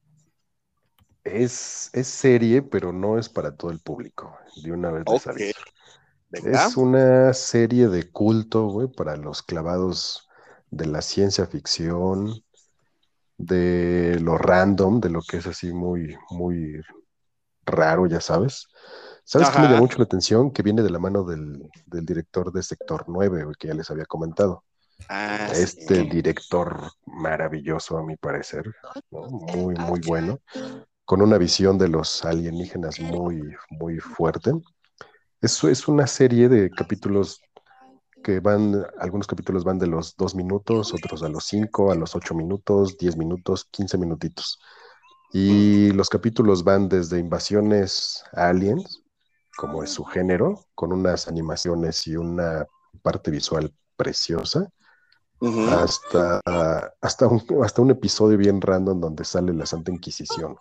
[1.23, 4.37] Es, es serie, pero no es para todo el público.
[4.63, 5.53] De una vez okay.
[6.33, 10.29] Es una serie de culto, güey, para los clavados
[10.71, 12.43] de la ciencia ficción,
[13.37, 16.81] de lo random, de lo que es así muy, muy
[17.65, 18.69] raro, ya sabes.
[19.25, 20.51] ¿Sabes qué me llama mucho la atención?
[20.51, 24.65] Que viene de la mano del, director de Sector 9, que ya les había comentado.
[25.09, 28.65] Ah, este director maravilloso, a mi parecer,
[29.11, 30.41] muy, muy bueno,
[31.05, 34.53] con una visión de los alienígenas muy, muy fuerte.
[35.41, 37.41] Eso es una serie de capítulos
[38.23, 42.15] que van, algunos capítulos van de los dos minutos, otros a los cinco, a los
[42.15, 44.61] ocho minutos, diez minutos, quince minutitos.
[45.33, 49.03] Y los capítulos van desde invasiones aliens,
[49.57, 52.67] como es su género, con unas animaciones y una
[53.03, 54.69] parte visual preciosa,
[55.71, 56.41] hasta,
[57.01, 60.57] hasta, un, hasta un episodio bien random donde sale la Santa Inquisición.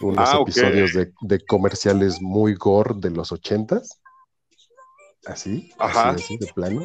[0.00, 4.00] Unos ah, episodios de, comerciales muy gore de los ochentas.
[5.24, 6.82] Así, así, así, de plano.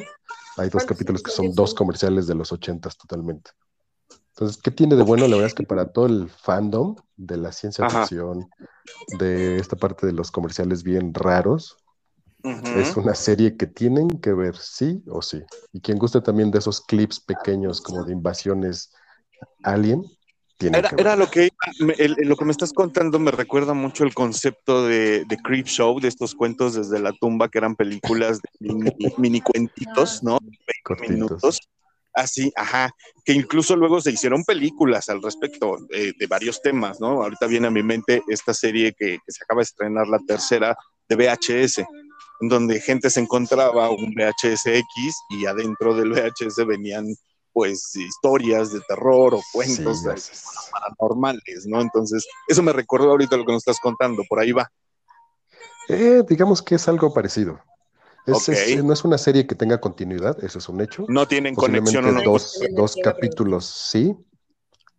[0.57, 3.51] Hay dos capítulos que son dos comerciales de los ochentas totalmente.
[4.35, 5.27] Entonces, ¿qué tiene de bueno?
[5.27, 8.49] La verdad es que para todo el fandom de la ciencia ficción,
[9.19, 11.77] de esta parte de los comerciales bien raros,
[12.43, 15.43] Es una serie que tienen que ver sí o sí.
[15.73, 18.91] Y quien guste también de esos clips pequeños como de invasiones
[19.63, 20.05] alien,
[20.69, 25.37] era, lo que lo que me estás contando me recuerda mucho el concepto de, de,
[25.37, 30.39] Creep Show, de estos cuentos desde la tumba que eran películas de mini, cuentitos, ¿no?
[30.87, 31.59] 20 minutos.
[32.13, 32.91] Así, ajá,
[33.24, 37.24] que incluso luego se hicieron películas al respecto eh, de varios temas, ¿no?
[37.24, 40.76] Ahorita viene a mi mente esta serie que, que se acaba de estrenar, la tercera,
[41.08, 41.80] de VHS,
[42.41, 47.06] en donde gente se encontraba un VHS X y adentro del VHS venían
[47.54, 50.04] pues historias de terror o cuentos
[50.71, 51.82] paranormales, ¿no?
[51.82, 54.71] Entonces, eso me recordó ahorita lo que nos estás contando, por ahí va.
[55.89, 57.60] Eh, digamos que es algo parecido.
[58.27, 61.05] No es una serie que tenga continuidad, eso es un hecho.
[61.07, 62.13] No tienen conexión.
[62.13, 62.21] No.
[62.23, 64.15] Dos, dos capítulos, sí.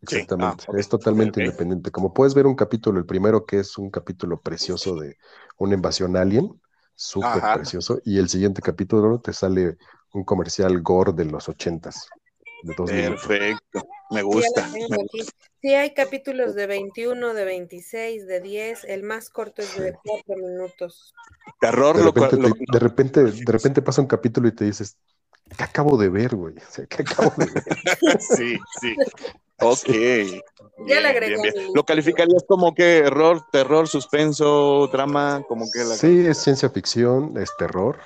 [0.02, 0.64] Exactamente.
[0.68, 1.90] Ah, es totalmente independiente.
[1.92, 5.16] Como puedes ver un capítulo, el primero que es un capítulo precioso de
[5.58, 6.60] una invasión alien,
[6.94, 9.76] súper precioso, y el siguiente capítulo te sale
[10.12, 12.08] un comercial gore de los ochentas.
[12.86, 14.68] Perfecto, me gusta.
[15.60, 20.36] Sí, hay capítulos de 21, de 26, de 10, el más corto es de 4
[20.36, 21.14] minutos.
[21.60, 24.96] Terror, de repente, de, repente, de repente pasa un capítulo y te dices,
[25.56, 26.54] ¿qué acabo de ver, güey?
[26.88, 27.64] ¿qué acabo de ver?
[28.20, 28.96] sí, sí.
[29.60, 29.88] Ok.
[30.86, 31.52] ya le agregué.
[31.74, 35.44] ¿Lo calificarías como que error, terror, suspenso, drama?
[35.48, 38.00] Como que Sí, es ciencia ficción, es terror.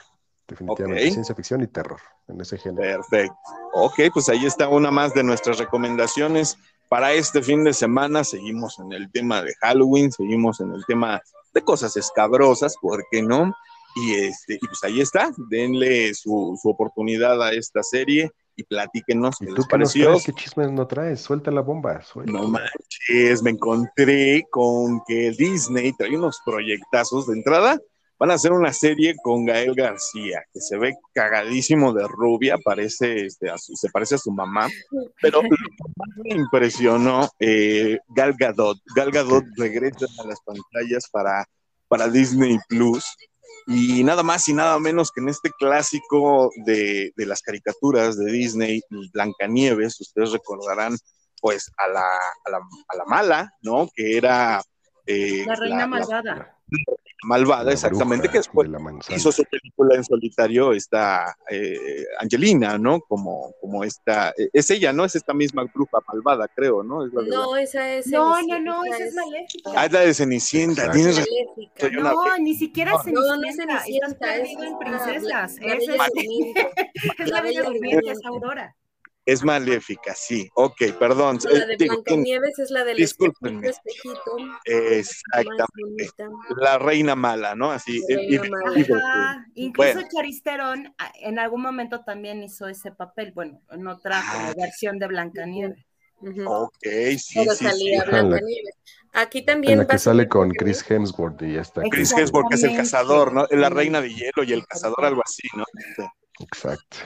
[0.48, 2.82] Definitivamente, ciencia ficción y terror en ese género.
[2.82, 3.36] Perfecto.
[3.74, 6.56] Ok, pues ahí está una más de nuestras recomendaciones
[6.88, 8.22] para este fin de semana.
[8.22, 11.20] Seguimos en el tema de Halloween, seguimos en el tema
[11.52, 13.52] de cosas escabrosas, ¿por qué no?
[13.96, 19.50] Y, este, y pues ahí está, denle su, oportunidad a esta serie y platíquenos qué
[19.50, 20.16] les pareció.
[20.24, 21.22] ¿Qué chismes no traes?
[21.22, 22.02] Suelta la bomba.
[22.26, 27.80] No manches, me encontré con que Disney trae unos proyectazos de entrada
[28.18, 33.26] Van a hacer una serie con Gael García, que se ve cagadísimo de rubia, parece,
[33.26, 34.68] este, se parece a su mamá,
[35.20, 35.56] pero lo que
[35.96, 38.78] más me impresionó, eh, Gal Gadot.
[38.94, 41.44] Gal Gadot regresa a las pantallas para,
[41.88, 43.04] para Disney Plus.
[43.66, 48.30] Y nada más y nada menos que en este clásico de, de las caricaturas de
[48.30, 48.80] Disney,
[49.12, 50.96] Blancanieves, ustedes recordarán
[51.40, 52.06] pues a la,
[52.44, 53.88] a la, a la mala, ¿no?
[53.94, 54.62] Que era...
[55.04, 56.56] Eh, la reina malvada
[57.22, 58.68] malvada, exactamente, que después
[59.08, 63.00] hizo su película en solitario esta eh, Angelina, ¿no?
[63.00, 65.04] Como, como esta, eh, es ella, ¿no?
[65.04, 67.06] Es esta misma bruja malvada, creo, ¿no?
[67.06, 69.70] no, esa es No, no, no, esa es Maléfica.
[69.74, 71.24] Ah, es la de Cenicienta, tienes
[72.02, 75.88] No, ni siquiera no, Cenicienta, no, es Cenicienta, es, en princesas, es,
[77.18, 78.74] es la Bella Durmiente, es Aurora.
[79.26, 80.48] Es maléfica, sí.
[80.54, 81.40] Ok, perdón.
[81.50, 84.36] La de eh, Blancanieves es la del espejito, espejito.
[84.64, 86.28] Exactamente.
[86.56, 87.72] La reina mala, ¿no?
[87.72, 88.00] Así.
[89.56, 95.08] incluso Charisterón en algún momento también hizo ese papel, bueno, en otra ah, versión de
[95.08, 95.84] Blancanieves.
[96.46, 96.86] Ok,
[97.18, 98.06] sí, Pero sí, salía sí.
[98.08, 98.74] Blancanieves.
[99.12, 99.72] Aquí también.
[99.72, 101.82] En la que sale con Chris Hemsworth y ya está.
[101.90, 103.44] Chris Hemsworth, que es el cazador, ¿no?
[103.50, 105.64] La reina de hielo y el cazador, algo así, ¿no?
[106.38, 106.98] Exacto.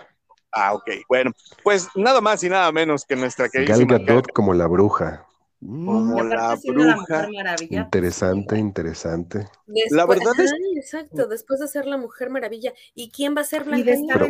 [0.53, 0.91] Ah, ok.
[1.09, 1.33] Bueno,
[1.63, 3.77] pues nada más y nada menos que nuestra querida.
[3.77, 5.27] Gal Gadot como la bruja.
[5.61, 7.29] Como la bruja.
[7.69, 9.49] interesante, interesante.
[9.91, 10.53] la verdad es.
[10.77, 12.73] exacto, después de ser la Mujer Maravilla.
[12.95, 14.29] ¿Y quién va a ser Blanca Pero,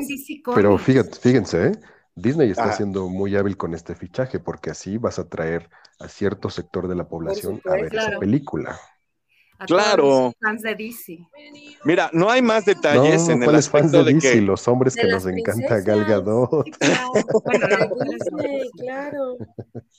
[0.55, 1.73] pero fíjate, fíjense, ¿eh?
[2.17, 6.51] Disney está siendo muy hábil con este fichaje porque así vas a traer a cierto
[6.51, 8.79] sector de la población a ver esa película
[9.67, 10.33] claro.
[10.41, 11.19] fans de DC.
[11.85, 14.41] Mira, no hay más detalles en el aspecto fans de, de DC?
[14.43, 16.65] Los hombres que nos encanta Gal Gadot.
[18.77, 19.37] claro.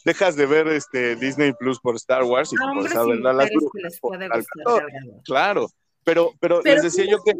[0.05, 3.49] Dejas de ver este Disney Plus por Star Wars y no, por saber la la
[5.23, 5.67] Claro,
[6.03, 7.33] pero, pero, les decía yo que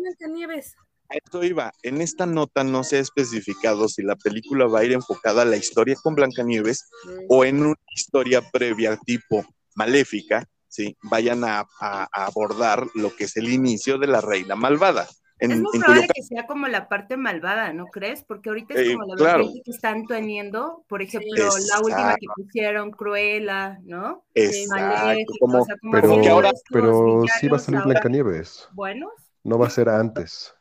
[1.12, 1.74] a esto iba.
[1.84, 5.46] En esta nota no se ha especificado si la película va a ir enfocada a
[5.46, 7.10] la historia con Blancanieves mm.
[7.28, 10.98] o en una historia previa tipo maléfica ¿sí?
[11.04, 11.68] vayan a,
[12.12, 15.08] abordar lo que es el inicio de la reina malvada.
[15.38, 18.24] es muy probable que sea como la parte malvada, ¿no crees?
[18.24, 19.50] Porque ahorita es eh, como la claro.
[19.64, 24.24] que están teniendo, por ejemplo, la última que pusieron, Cruella, ¿no?
[24.34, 28.68] Exacto, como, pero, ahora, pero sí va a salir Blancanieves.
[28.72, 29.12] Buenos.
[29.44, 30.54] No va a ser antes.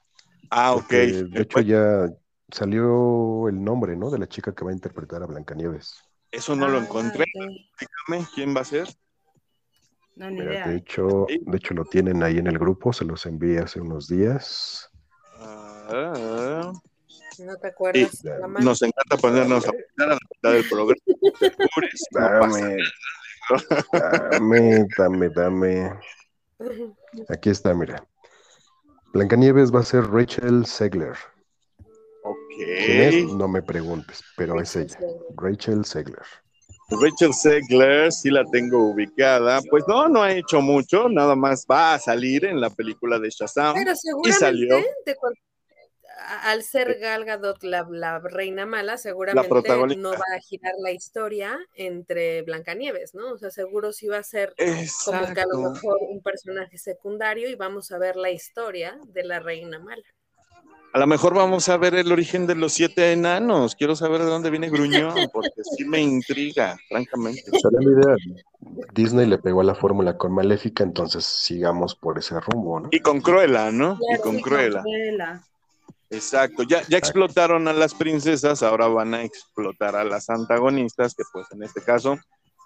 [0.50, 0.90] Ah, ok.
[0.90, 2.08] De hecho, ya
[2.50, 4.10] salió el nombre, ¿no?
[4.10, 6.02] De la chica que va a interpretar a Blancanieves.
[6.32, 7.26] Eso no lo ah, encontré.
[7.34, 8.88] Dígame, ¿quién va a ser?
[10.28, 14.06] De hecho, de hecho lo tienen ahí en el grupo, se los envié hace unos
[14.06, 14.90] días.
[15.38, 16.72] Ah,
[17.38, 18.22] no te acuerdas.
[18.60, 21.00] nos encanta ponernos a a la mitad del programa.
[23.92, 25.98] dame, dame, dame, dame.
[27.28, 28.04] Aquí está, mira.
[29.12, 31.16] Blancanieves va a ser Rachel Segler.
[32.22, 33.32] Ok.
[33.36, 34.98] No me preguntes, pero es ella.
[35.36, 36.26] Rachel Segler.
[36.90, 39.60] Rachel Segler, sí la tengo ubicada.
[39.70, 43.30] Pues no, no ha hecho mucho, nada más va a salir en la película de
[43.30, 43.74] Shazam.
[43.74, 44.76] Pero seguramente, y salió.
[46.44, 52.42] al ser Gal Gadot la, reina mala, seguramente no va a girar la historia entre
[52.42, 53.32] Blancanieves, ¿no?
[53.32, 54.54] O sea, seguro sí va a ser
[55.04, 59.24] como que a lo mejor un personaje secundario y vamos a ver la historia de
[59.24, 60.02] la reina mala.
[60.92, 63.76] A lo mejor vamos a ver el origen de los siete enanos.
[63.76, 67.44] Quiero saber de dónde viene Gruñón, porque sí me intriga, francamente.
[67.80, 68.16] idea.
[68.92, 72.88] Disney le pegó a la fórmula con Maléfica, entonces sigamos por ese rumbo, ¿no?
[72.90, 73.98] Y con Cruella, ¿no?
[74.12, 74.82] y con Cruella.
[76.10, 81.22] Exacto, ya, ya explotaron a las princesas, ahora van a explotar a las antagonistas, que
[81.32, 82.18] pues en este caso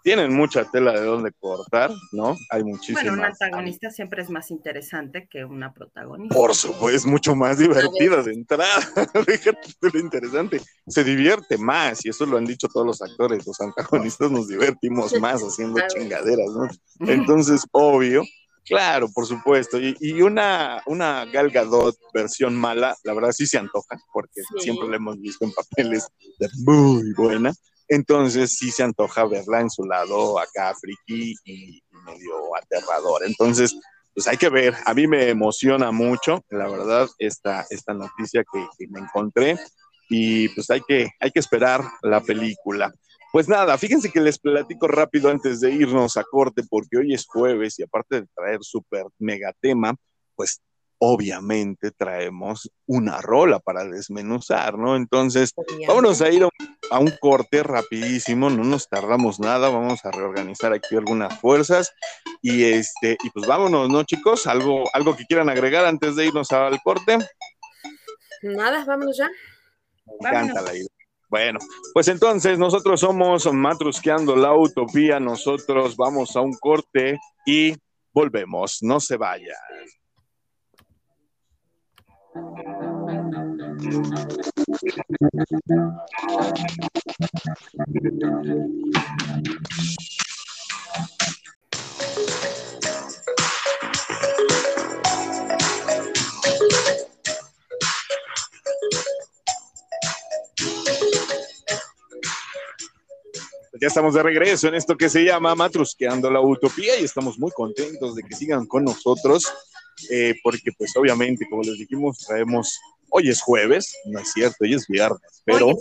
[0.04, 2.36] tienen mucha tela de donde cortar, ¿no?
[2.50, 3.02] Hay muchísimas.
[3.02, 6.34] Bueno, un antagonista siempre es más interesante que una protagonista.
[6.34, 8.66] Por supuesto, es mucho más divertida de entrada.
[9.26, 10.60] Fíjate lo interesante.
[10.86, 13.46] Se divierte más, y eso lo han dicho todos los actores.
[13.46, 16.68] Los antagonistas nos divertimos más haciendo chingaderas, ¿no?
[17.10, 18.22] Entonces, obvio.
[18.66, 19.78] Claro, por supuesto.
[19.80, 24.96] Y, una, una Gal Gadot versión mala, la verdad sí se antoja, porque siempre la
[24.96, 26.06] hemos visto en papeles
[26.38, 27.54] de muy buena.
[27.88, 33.24] Entonces sí se antoja verla en su lado acá friki y, medio aterrador.
[33.24, 33.76] Entonces,
[34.14, 34.74] pues hay que ver.
[34.84, 39.58] A mí me emociona mucho, la verdad, esta, esta noticia que, me encontré.
[40.08, 42.92] Y pues hay que, hay que esperar la película.
[43.32, 47.26] Pues nada, fíjense que les platico rápido antes de irnos a corte, porque hoy es
[47.26, 49.94] jueves y aparte de traer súper mega tema,
[50.36, 50.60] pues
[50.98, 54.96] obviamente traemos una rola para desmenuzar, ¿no?
[54.96, 55.52] Entonces,
[55.86, 56.46] vámonos a ir
[56.90, 61.92] a un, corte rapidísimo, no nos tardamos nada, vamos a reorganizar aquí algunas fuerzas
[62.42, 64.46] y este, y pues vámonos, ¿no, chicos?
[64.46, 67.18] ¿Algo, algo que quieran agregar antes de irnos al corte?
[68.42, 69.28] Nada, vámonos ya.
[70.20, 70.88] Me encanta la idea.
[71.34, 71.58] Bueno,
[71.92, 77.74] pues entonces nosotros somos Matrusqueando la Utopía, nosotros vamos a un corte y
[78.12, 79.56] volvemos, no se vayan.
[82.34, 82.40] Ya
[103.88, 108.16] estamos de regreso en esto que se llama Matrusqueando la Utopía y estamos muy contentos
[108.16, 109.52] de que sigan con nosotros
[110.10, 112.78] eh, porque pues obviamente, como les dijimos, traemos,
[113.10, 115.76] hoy es jueves, no es cierto, hoy es viernes, pero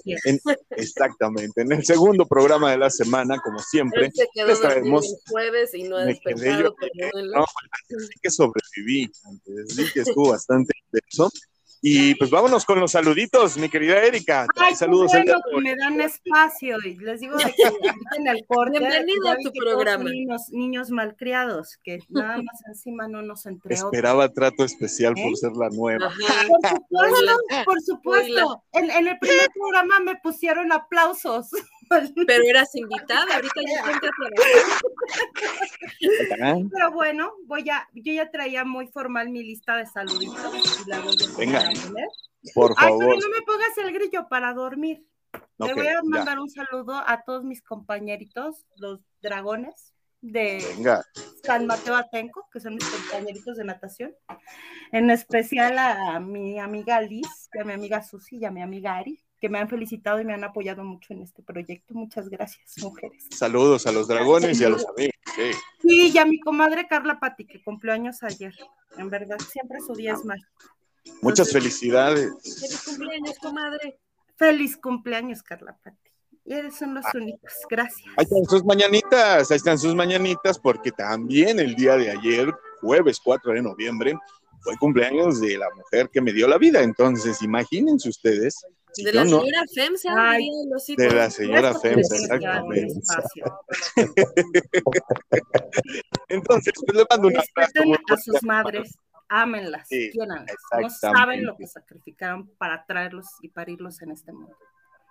[0.71, 5.15] exactamente, en el segundo programa de la semana, como siempre, les traemos...
[5.30, 6.76] jueves y no he despertado,
[7.26, 7.45] no,
[8.21, 11.32] que sobreviví, antes, que estuvo bastante intenso.
[11.86, 14.48] Y pues vámonos con los saluditos, mi querida Erika.
[14.56, 15.12] Ay, saludos.
[15.12, 18.80] Bueno, me dan espacio y les digo de que en el corte.
[18.80, 20.10] Bienvenido a tu programa.
[20.10, 25.36] Niños, niños malcriados, que nada más encima no nos entre Esperaba trato especial por ¿Eh?
[25.36, 26.10] ser la nueva.
[26.10, 28.63] Por supuesto, por supuesto.
[28.72, 31.50] En, en, el primer programa me pusieron aplausos.
[32.28, 33.84] Pero eras invitada, ahorita ya
[36.72, 41.00] Pero bueno, voy a, yo ya traía muy formal mi lista de saluditos y la
[41.00, 41.69] voy a Venga,
[42.54, 43.13] por favor.
[43.13, 45.06] Ay, no me pongas el grillo para dormir.
[45.60, 50.63] Le voy a mandar un saludo a todos mis compañeritos, los dragones de
[51.43, 54.15] San Mateo Atenco, que son mis compañeritos de natación.
[54.91, 59.19] En especial a mi amiga Liz, a mi amiga Susi y a mi amiga Ari,
[59.43, 61.93] que me han felicitado y me han apoyado mucho en este proyecto.
[61.93, 63.25] Muchas gracias, mujeres.
[63.29, 65.13] Saludos a los dragones y a los amigos.
[65.36, 66.13] Sí.
[66.13, 68.56] y a mi comadre Carla Pati, que cumplió años ayer.
[68.97, 70.49] En verdad, siempre su día es mágico.
[71.21, 72.32] Muchas felicidades.
[72.41, 73.99] Feliz cumpleaños, comadre.
[74.38, 75.97] Feliz cumpleaños, Carla Pati.
[76.45, 77.12] Y eres son los ah.
[77.13, 77.51] únicos.
[77.69, 78.13] Gracias.
[78.15, 83.19] Ahí están sus mañanitas, ahí están sus mañanitas, porque también el día de ayer, jueves
[83.21, 84.13] 4 de noviembre,
[84.62, 86.81] fue cumpleaños de la mujer que me dio la vida.
[86.81, 88.65] Entonces, imagínense ustedes
[88.98, 90.37] de la señora FEMSA.
[90.98, 92.94] de la señora FEMSA, exactamente.
[96.29, 97.73] Entonces, pues le mando un abrazo.
[98.10, 98.98] a sus madres,
[99.29, 104.56] ámenlas, sí, No saben lo que sacrificaron para traerlos y parirlos en este mundo.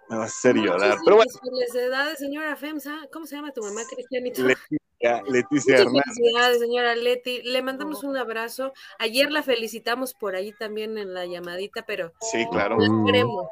[0.09, 0.99] Me va a hacer llorar.
[1.05, 1.31] Pero bueno.
[1.43, 3.09] Felicidades, señora FEMSA.
[3.13, 4.43] ¿Cómo se llama tu mamá, Cristianito?
[4.43, 6.15] Leticia, Leticia Hernández.
[6.15, 7.43] Felicidades, señora Leti.
[7.43, 8.73] Le mandamos un abrazo.
[8.99, 12.13] Ayer la felicitamos por ahí también en la llamadita, pero.
[12.21, 12.83] Sí, claro.
[12.83, 13.49] Esperemos.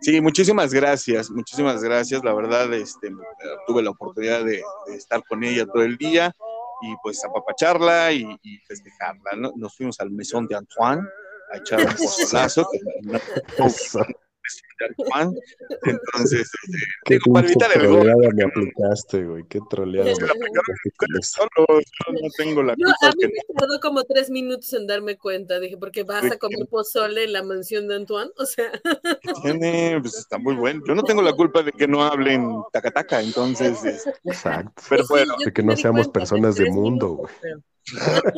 [0.00, 2.22] Sí, muchísimas gracias, muchísimas gracias.
[2.22, 3.10] La verdad, este,
[3.66, 4.62] tuve la oportunidad de,
[4.94, 6.34] estar con ella todo el día
[6.82, 9.32] y pues apapacharla y, y festejarla.
[9.36, 9.52] ¿no?
[9.56, 11.02] Nos fuimos al mesón de Antoine
[11.52, 12.68] a echar un pozolazo.
[14.96, 15.34] Juan.
[15.84, 18.12] Entonces, este, qué digo, para evitar el gol.
[18.34, 19.44] me aplicaste, güey.
[19.48, 20.12] Qué troleada.
[21.22, 22.92] Solo, no tengo la culpa.
[23.02, 25.58] No, a mí me tardó como tres minutos en darme cuenta.
[25.60, 28.30] Dije, porque vas a comer pozole en la mansión de Antoine.
[28.36, 28.70] O sea.
[29.42, 30.82] Tiene, pues está muy bueno.
[30.86, 34.06] Yo no tengo la culpa de que no hablen tacataca, entonces.
[34.24, 34.82] Exacto.
[34.88, 35.34] Pero bueno.
[35.44, 37.32] de que no seamos personas de mundo, güey.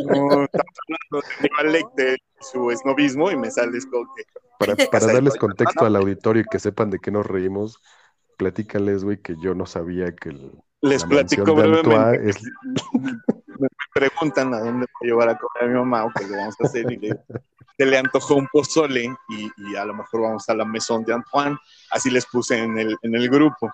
[0.07, 4.23] No, estamos hablando de, de su esnovismo y me sales con que
[4.61, 7.81] para, para darles contexto al auditorio y que sepan de qué nos reímos,
[8.37, 10.53] platícales, güey, que yo no sabía que el.
[10.83, 12.31] Les platico brevemente.
[12.31, 12.43] Es...
[13.59, 16.37] Me preguntan a dónde voy a llevar a comer a mi mamá o qué le
[16.37, 17.21] vamos a hacer y le,
[17.77, 21.13] se le antojó un pozole y, y, a lo mejor vamos a la mesón de
[21.13, 21.59] Antoine.
[21.91, 23.71] Así les puse en el, en el grupo.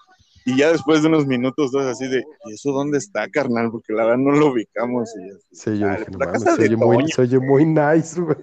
[0.49, 3.69] Y ya después de unos minutos, dos así de, ¿y eso dónde está, carnal?
[3.73, 5.13] Porque la verdad no lo ubicamos.
[5.17, 8.37] Y sí, yo dije, no mames, se, oye muy, se oye muy nice, güey.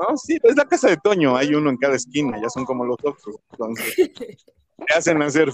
[0.00, 0.16] ¿no?
[0.16, 2.96] Sí, es la casa de Toño, hay uno en cada esquina, ya son como los
[3.04, 3.36] otros.
[3.52, 3.94] Entonces,
[4.88, 5.50] te hacen hacer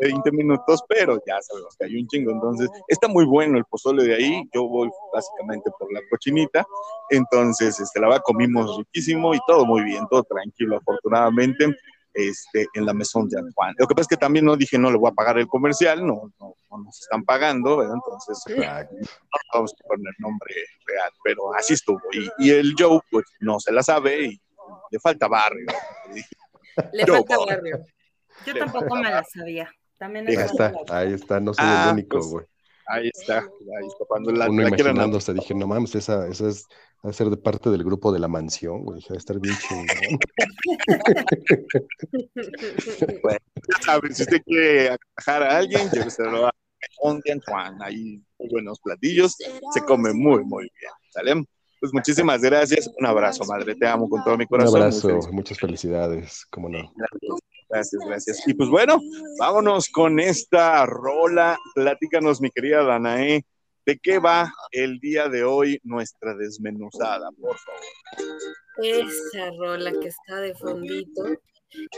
[0.00, 2.32] 20 minutos, pero ya sabemos que hay un chingo.
[2.32, 4.42] Entonces, está muy bueno el pozole de ahí.
[4.52, 6.66] Yo voy básicamente por la cochinita.
[7.10, 11.76] Entonces, este, la verdad, comimos riquísimo y todo muy bien, todo tranquilo, afortunadamente
[12.14, 13.74] este, en la mesón de Antoine.
[13.78, 16.06] Lo que pasa es que también no dije, no le voy a pagar el comercial,
[16.06, 17.94] no, no, nos están pagando, ¿verdad?
[17.94, 18.64] Entonces, no
[19.52, 20.54] vamos a poner nombre
[20.86, 22.00] real, pero así estuvo.
[22.38, 24.40] Y, el Joe, pues, no se la sabe y
[24.90, 25.66] le falta barrio.
[26.92, 27.84] Le falta barrio.
[28.46, 29.70] Yo tampoco me la sabía.
[29.98, 32.46] También ahí está, ahí está, no soy el ah, único, pues, güey.
[32.86, 34.04] Ahí está, ahí está.
[34.06, 36.66] Cuando la, Uno la imaginándose, dije, no mames, esa, esa es
[37.04, 39.02] a ser de parte del grupo de la mansión, güey.
[39.10, 40.18] Va a estar bien chingón.
[43.22, 46.54] bueno, ya saben, si usted quiere agajar a alguien, lléveselo a
[47.46, 47.82] Juan.
[47.82, 49.36] Ahí muy buenos platillos.
[49.72, 50.92] Se come muy, muy bien.
[51.10, 51.44] ¿Sale?
[51.78, 52.90] Pues muchísimas gracias.
[52.98, 53.74] Un abrazo, madre.
[53.74, 54.76] Te amo con todo mi corazón.
[54.76, 55.20] Un abrazo.
[55.30, 56.46] Muchas felicidades.
[56.50, 56.90] Cómo no.
[56.96, 57.20] Gracias,
[58.06, 58.46] gracias.
[58.46, 59.00] Y pues bueno,
[59.38, 61.58] vámonos con esta rola.
[61.74, 63.44] Platícanos, mi querida Danae.
[63.86, 67.80] ¿De qué va el día de hoy nuestra desmenuzada, por favor?
[68.82, 71.24] Esa rola que está de fondito.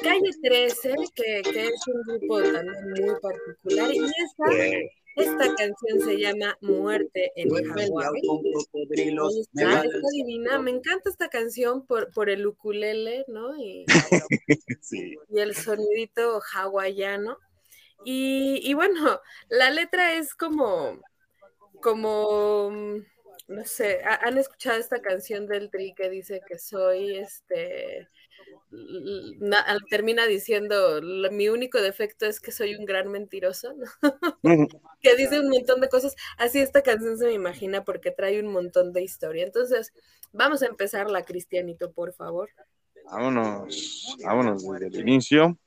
[0.03, 4.45] Calle 13, que, que es un grupo también muy particular, y esta,
[5.17, 8.21] esta canción se llama Muerte en Hawái.
[8.91, 13.57] Está, está divina, me encanta esta canción por, por el ukulele, ¿no?
[13.57, 13.85] Y,
[14.81, 15.17] sí.
[15.29, 17.39] y el sonidito hawaiano.
[18.05, 21.01] Y, y bueno, la letra es como
[21.81, 22.97] como, mm,
[23.49, 28.09] no sé, ¿han escuchado esta canción del Tri que dice que soy, este,
[29.89, 31.01] termina diciendo,
[31.31, 33.75] mi único defecto es que soy un gran mentiroso,
[35.01, 36.15] que dice un montón de cosas.
[36.39, 39.45] Así esta canción se me imagina porque trae un montón de historia.
[39.45, 39.93] Entonces,
[40.33, 42.51] vamos a empezar la Cristianito, por favor.
[43.05, 45.59] Vámonos, vámonos desde el inicio.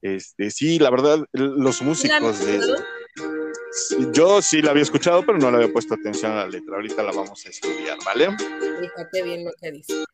[0.00, 2.60] Este, sí, la verdad, los músicos de...
[4.12, 6.74] Yo sí la había escuchado, pero no le había puesto atención a la letra.
[6.74, 8.28] Ahorita la vamos a estudiar, ¿vale?
[8.80, 10.04] Fíjate bien lo que dice.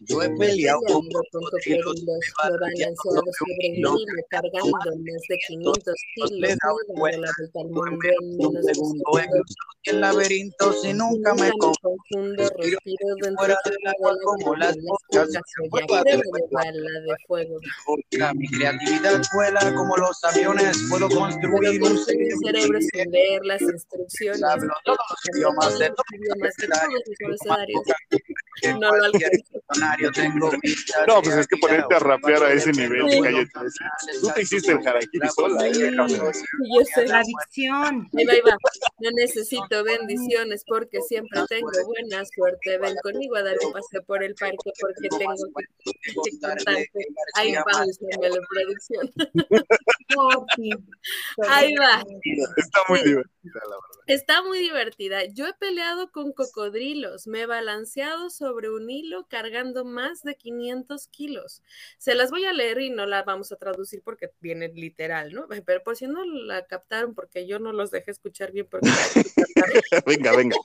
[0.00, 3.82] Yo he peleado con cocodrilos, me balanceado sobre mí,
[4.30, 9.90] cargando más de 500 kilos, he dado vuelta al mundo en menos de segundo, he
[9.90, 15.40] el laberinto si nunca me confundo, respiro dentro del agua como las moscas, de
[15.88, 17.58] bala de fuego.
[18.34, 24.42] Mi creatividad vuela como los aviones, puedo construir un cerebro sin leer las instrucciones.
[24.42, 26.06] Hablo todos los idiomas de todos
[27.28, 27.38] los
[28.78, 29.62] No lo alcanzo.
[31.06, 33.46] No, pues es que ponerte a rapear a ese nivel, calle
[34.20, 35.66] Tú te hiciste el harakiri sola.
[35.66, 35.72] ¿eh?
[35.72, 37.06] Yo sé.
[37.06, 38.08] La adicción.
[38.16, 38.56] Ahí va, ahí va.
[39.00, 42.78] No necesito bendiciones porque siempre tengo buena suerte.
[42.78, 45.34] Ven conmigo a dar un paseo por el parque porque tengo
[46.24, 46.90] que cantante.
[47.34, 49.10] Ahí va, la producción.
[51.48, 52.02] Ahí va.
[52.56, 54.02] Está muy divertida, la verdad.
[54.06, 55.24] Está muy divertida.
[55.26, 61.08] Yo he peleado con cocodrilos, me he balanceado sobre un hilo cargando más de 500
[61.08, 61.62] kilos.
[61.98, 65.46] Se las voy a leer y no la vamos a traducir porque viene literal, ¿no?
[65.64, 68.66] Pero por si no la captaron, porque yo no los dejé escuchar bien.
[68.70, 68.88] Porque...
[70.06, 70.56] venga, venga.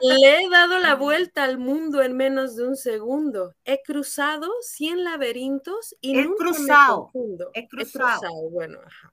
[0.00, 3.54] Le he dado la vuelta al mundo en menos de un segundo.
[3.64, 6.96] He cruzado 100 laberintos y he nunca cruzado.
[6.96, 7.50] me confundo.
[7.54, 8.06] He cruzado.
[8.06, 8.50] He cruzado.
[8.50, 9.12] Bueno, ajá.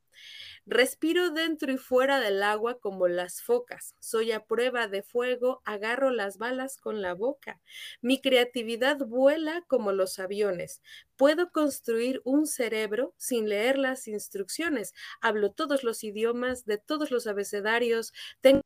[0.67, 3.93] Respiro dentro y fuera del agua como las focas.
[3.99, 7.61] Soy a prueba de fuego, agarro las balas con la boca.
[8.01, 10.81] Mi creatividad vuela como los aviones.
[11.17, 14.93] Puedo construir un cerebro sin leer las instrucciones.
[15.21, 18.11] Hablo todos los idiomas, de todos los abecedarios.
[18.41, 18.61] Tengo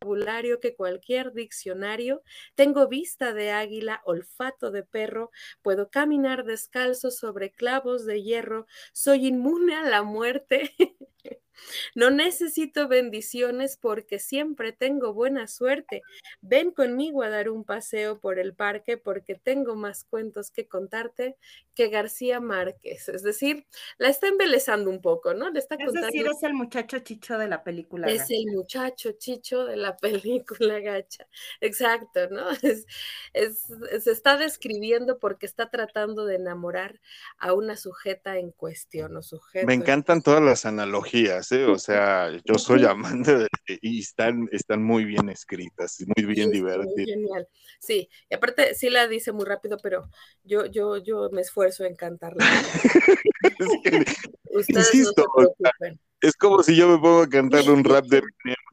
[0.00, 2.22] vocabulario que cualquier diccionario.
[2.54, 5.30] Tengo vista de águila, olfato de perro,
[5.60, 10.74] puedo caminar descalzo sobre clavos de hierro, soy inmune a la muerte.
[11.94, 16.02] No necesito bendiciones porque siempre tengo buena suerte.
[16.40, 21.36] Ven conmigo a dar un paseo por el parque porque tengo más cuentos que contarte
[21.74, 23.08] que García Márquez.
[23.08, 23.66] Es decir,
[23.98, 25.50] la está embelezando un poco, ¿no?
[25.50, 28.08] Le está es decir, es el muchacho chicho de la película.
[28.08, 31.26] Es el muchacho chicho de la película gacha.
[31.60, 32.46] Exacto, ¿no?
[33.32, 33.66] Es,
[34.02, 37.00] se está describiendo porque está tratando de enamorar
[37.38, 39.66] a una sujeta en cuestión o sujeto.
[39.66, 43.48] Me encantan todas las analogías o sea, yo soy amante de,
[43.82, 47.06] y están, están muy bien escritas, muy bien divertidas.
[47.06, 47.48] Genial.
[47.78, 50.08] Sí, y aparte sí la dice muy rápido, pero
[50.44, 52.44] yo, yo, yo me esfuerzo en cantarla.
[54.50, 56.00] Ustedes no se preocupen.
[56.22, 58.20] Es como si yo me pongo a cantar un rap de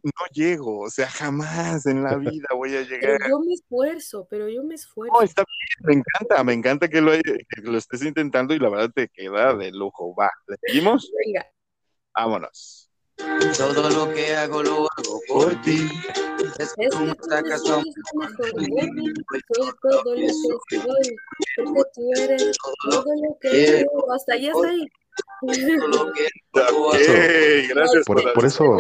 [0.03, 3.17] no llego, o sea, jamás en la vida voy a llegar.
[3.17, 5.13] Pero yo me esfuerzo, pero yo me esfuerzo.
[5.13, 8.69] No, está bien, me encanta, me encanta que lo, que lo estés intentando y la
[8.69, 10.13] verdad te queda de lujo.
[10.15, 11.11] Va, ¿le seguimos?
[11.25, 11.45] Venga.
[12.17, 12.89] Vámonos.
[13.55, 15.87] Todo lo que hago lo hago por ti.
[16.57, 17.83] Es que tú sacas todo lo
[20.67, 21.15] que soy,
[21.55, 22.57] porque tú eres
[22.89, 24.11] todo lo que quiero.
[24.11, 24.87] Hasta allá está ahí.
[26.93, 28.77] Okay, gracias por, por eso.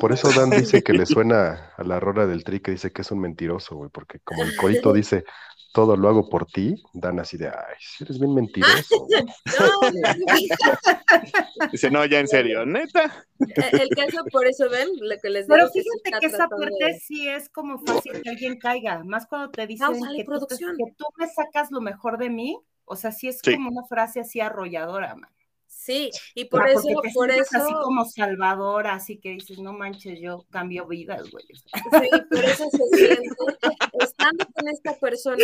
[0.00, 3.02] Por eso Dan dice que le suena a la rola del tri que dice que
[3.02, 5.24] es un mentiroso, güey, porque como el corito dice,
[5.72, 9.06] todo lo hago por ti, dan así de, ay, si eres bien mentiroso.
[11.72, 13.26] Dice, no, ya en serio, neta.
[13.40, 15.56] Eh, el caso, por eso ven, lo que les digo.
[15.56, 19.66] Pero fíjate que, esa parte sí es como fácil que alguien caiga, más cuando te
[19.66, 23.42] dicen que tú, que tú, me sacas lo mejor de mí, o sea, sí es
[23.42, 25.30] como una frase así arrolladora, man.
[25.88, 27.56] Sí, y por eso, por eso.
[27.56, 31.46] Así como salvadora, así que dices, no manches, yo cambio vidas, güey.
[31.46, 33.30] Sí, por eso se siente,
[33.98, 35.42] estando con esta persona,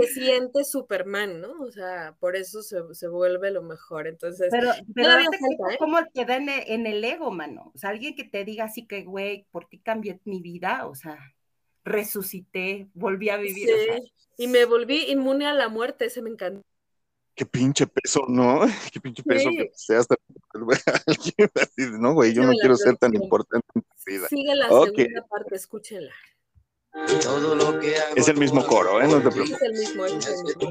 [0.00, 1.52] se siente Superman, ¿no?
[1.60, 4.06] O sea, por eso se, se vuelve lo mejor.
[4.06, 5.76] Entonces, pero, pero falta, ¿eh?
[5.78, 7.70] ¿cómo te da en el, ego, mano?
[7.74, 10.94] O sea, alguien que te diga así que, güey, por ti cambié mi vida, o
[10.94, 11.18] sea,
[11.84, 13.68] resucité, volví a vivir.
[13.68, 16.62] Sí, y me volví inmune a la muerte, se me encantó
[17.34, 18.60] qué pinche peso, ¿no?
[18.92, 20.16] Qué pinche peso que sea hasta
[21.06, 24.28] alguien no, güey, yo no quiero ser tan importante en tu vida.
[24.28, 26.12] Sigue la segunda parte, escúchenla.
[27.22, 29.08] Todo lo que hago es el mismo coro, ¿eh?
[29.08, 29.50] No te preocupes.
[29.50, 30.70] Es el mismo, es el mismo.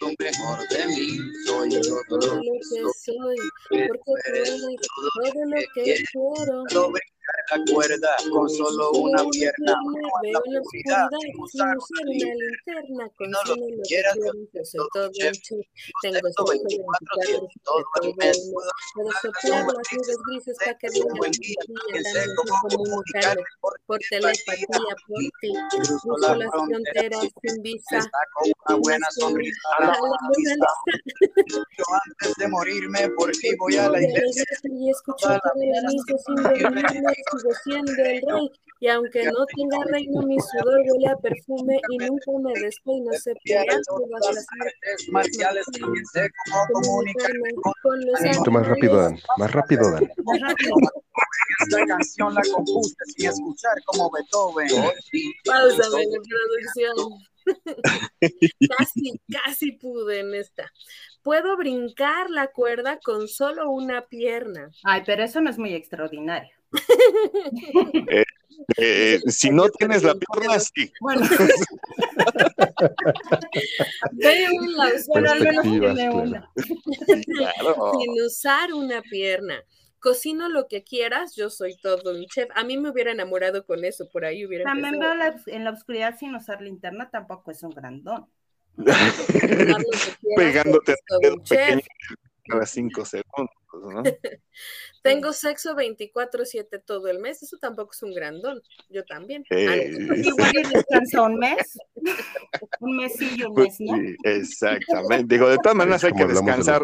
[0.00, 1.18] Lo mejor de mí.
[1.46, 3.36] Soy todo, todo lo que soy,
[3.70, 6.92] porque eres todo lo que quiero
[7.50, 9.74] la cuerda con solo una pierna.
[10.22, 13.10] Veo la oscuridad sin usar una linterna.
[13.16, 14.16] Con no lo quieras,
[14.64, 15.62] soy todo chip.
[16.02, 18.52] Tengo esto 24 todo el mes.
[18.94, 22.34] Puedo soplar las nubes grises para que vengan y también
[22.70, 23.42] comunicarme
[23.86, 24.66] por telepatía,
[25.06, 25.52] por ti.
[25.70, 27.98] Cruzo las fronteras sin visa.
[28.68, 29.98] Una buena sonrisa a la
[31.78, 34.44] Yo antes de morirme por ti voy a la iglesia.
[34.64, 39.78] Y escucho todo el anillo sin dormirme sigo siendo el rey, y aunque no tenga
[39.90, 44.46] reino, mi sudor huele a perfume y nunca me despeino, se pegan todas las
[45.10, 45.64] marciales
[46.12, 47.50] sé cómo comunicarme
[47.82, 50.08] con los más rápido, Dan, más rápido, Dan.
[51.60, 54.68] Esta canción la compuse sin escuchar como Beethoven.
[55.44, 57.20] Pausa en producción.
[58.76, 60.70] casi, casi pude en esta.
[61.26, 64.70] Puedo brincar la cuerda con solo una pierna.
[64.84, 66.54] Ay, pero eso no es muy extraordinario.
[68.08, 68.24] Eh,
[68.78, 70.92] eh, si no tienes la pierna, sí.
[71.00, 71.26] Bueno.
[76.10, 76.48] una.
[76.56, 79.64] Sin usar una pierna.
[79.98, 82.48] Cocino lo que quieras, yo soy todo un chef.
[82.54, 84.64] A mí me hubiera enamorado con eso, por ahí hubiera.
[84.64, 85.12] También veo
[85.46, 88.26] en la oscuridad sin usar linterna, tampoco es un grandón.
[90.36, 90.96] Pegándote a
[92.48, 94.02] cada cinco segundos, ¿no?
[95.02, 99.44] Tengo sexo 24-7 todo el mes, eso tampoco es un grandón, yo también.
[99.50, 101.78] Eh, igual y descansa un mes,
[102.80, 103.96] un mes y un pues mes, ¿no?
[103.96, 106.82] Sí, exactamente, digo, de todas maneras hay que descansar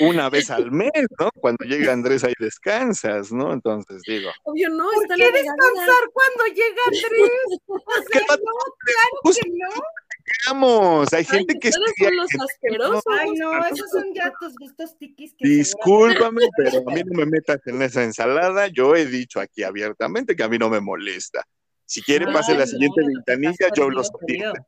[0.00, 1.30] una vez al mes, ¿no?
[1.34, 3.52] Cuando llega Andrés ahí descansas, ¿no?
[3.52, 4.30] Entonces digo.
[4.44, 7.30] Obvio, no, ¿Por qué descansar cuando llega Andrés?
[7.94, 9.82] O sea, no, claro que no.
[10.24, 11.12] Digamos.
[11.12, 13.02] Hay gente que Ustedes estudia son los asquerosos.
[13.20, 17.26] Ay, no, esos son ya tus gustos tiquis que Discúlpame, pero a mí no me
[17.26, 18.68] metas en esa ensalada.
[18.68, 21.44] Yo he dicho aquí abiertamente que a mí no me molesta.
[21.86, 24.10] Si quiere, pase Ay, la siguiente no ventanilla, yo los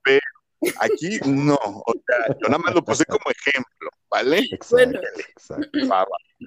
[0.05, 0.21] pero
[0.81, 1.55] aquí no.
[1.57, 4.39] O sea, yo nada más lo puse como ejemplo, ¿vale?
[4.51, 5.01] Exacto, Bueno.
[5.31, 5.79] exacto.
[5.89, 6.07] Baba.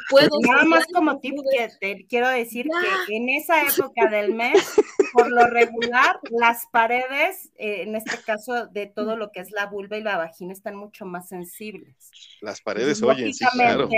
[0.09, 2.97] Puedo Nada más como tip que te quiero decir Ya.
[3.07, 4.75] que en esa época del mes,
[5.13, 9.65] por lo regular, las paredes, eh, en este caso de todo lo que es la
[9.65, 12.11] vulva y la vagina, están mucho más sensibles.
[12.41, 13.89] Las paredes oyen, sí, claro.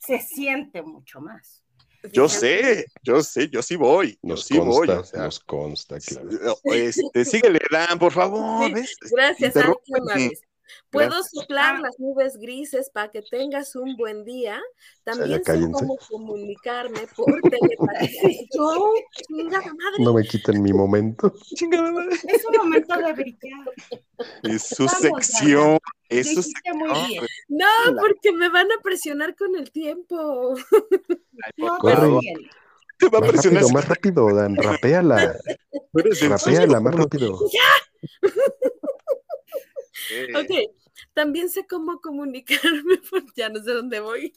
[0.00, 1.57] se siente mucho más.
[2.12, 4.12] Yo sé, yo sé, yo sí voy.
[4.22, 4.86] Yo Nos sí voy.
[4.86, 6.28] consta, O sea, nos consta, claro.
[6.64, 8.66] este, síguele, Dan, por favor.
[8.68, 8.96] Sí, ¿ves?
[9.10, 9.74] Gracias, Ángel.
[10.06, 10.40] Mavis.
[10.90, 11.30] Puedo Gracias.
[11.32, 14.60] soplar las nubes grises para que tengas un buen día.
[15.04, 18.32] También sé cómo comunicarme por telepatía.
[18.56, 18.92] Yo,
[19.26, 20.04] chingada madre.
[20.04, 21.32] No me quiten mi momento.
[21.56, 22.16] Chingada madre.
[22.28, 23.70] Es un momento de brillar.
[24.42, 25.78] Es su Vamos, sección.
[26.08, 26.78] Es su sección.
[27.08, 27.24] bien.
[27.48, 27.66] No,
[28.00, 30.54] porque me van a presionar con el tiempo.
[31.56, 32.38] No, bien.
[32.98, 33.62] Te va a Más presionar.
[33.62, 34.56] rápido, más rápido, Dan.
[34.56, 35.36] Rapéala.
[35.92, 37.38] Rapéala, más rápido.
[37.46, 38.28] Eh,
[40.34, 40.50] Ok,
[41.14, 44.32] también sé cómo comunicarme, por- ya no sé dónde voy.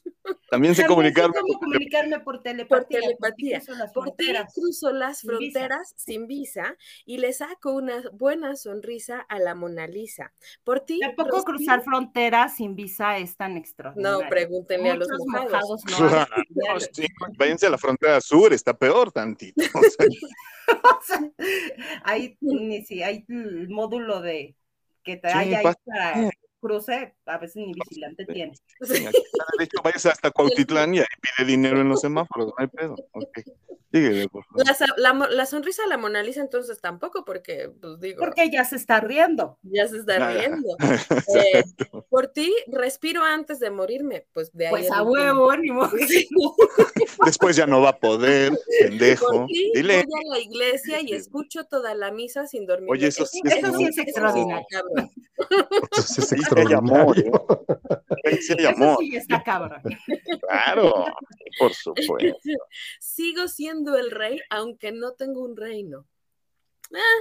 [0.49, 1.34] También sé También comunicarme.
[1.39, 2.99] cómo comunicarme por telepatía.
[2.99, 3.61] Por telepatía.
[3.65, 4.53] porque cruzo las Por ti fronteras.
[4.53, 5.39] cruzo las Sin visa.
[5.59, 10.34] fronteras sin visa y le saco una buena sonrisa a la Mona Lisa.
[10.63, 10.99] Por ti.
[10.99, 14.22] Tampoco respiro- cruzar fronteras sin visa es tan extraordinario.
[14.24, 15.82] No, pregúntenle a los mojados.
[15.89, 16.80] mojados diario.
[16.93, 17.07] sí,
[17.38, 19.61] váyanse a la frontera sur, está peor tantito.
[19.74, 20.05] O sea,
[20.72, 21.32] O sea,
[22.39, 24.55] ni si hay el módulo de
[25.04, 26.32] que te Sí, hay ahí para
[26.62, 28.53] cruce, a veces ni vigilante tiene.
[28.82, 29.03] Sí.
[29.57, 31.05] de hecho, váyase hasta Cuautitlán y ahí
[31.38, 32.95] pide dinero en los semáforos, no hay pedo.
[33.12, 33.39] Ok.
[33.93, 34.66] Síguele, por favor.
[34.66, 38.20] La, sa- la mo- la sonrisa a la Mona Lisa entonces tampoco, porque, pues digo,
[38.20, 39.57] Porque ya se está riendo.
[39.64, 40.78] ya se está Ah, riendo.
[41.36, 41.64] Eh,
[42.09, 44.72] por ti respiro antes de morirme, pues de ahí.
[44.72, 45.70] Pues a huevo, ni.
[47.26, 49.28] Después ya no va a poder, pendejo.
[49.28, 52.89] Por ti Dile, voy a la iglesia y escucho toda la misa sin dormir.
[52.89, 53.74] Oye, eso sí es Eso sí es.
[53.74, 54.66] Eso sí es extraordinario.
[56.56, 56.74] Sí hay
[58.24, 59.82] Eso amor, sí está cabrón.
[60.47, 61.06] claro,
[61.60, 62.39] por supuesto.
[62.99, 66.08] Sigo siendo el rey, aunque no tengo un reino.
[66.93, 67.20] Ah,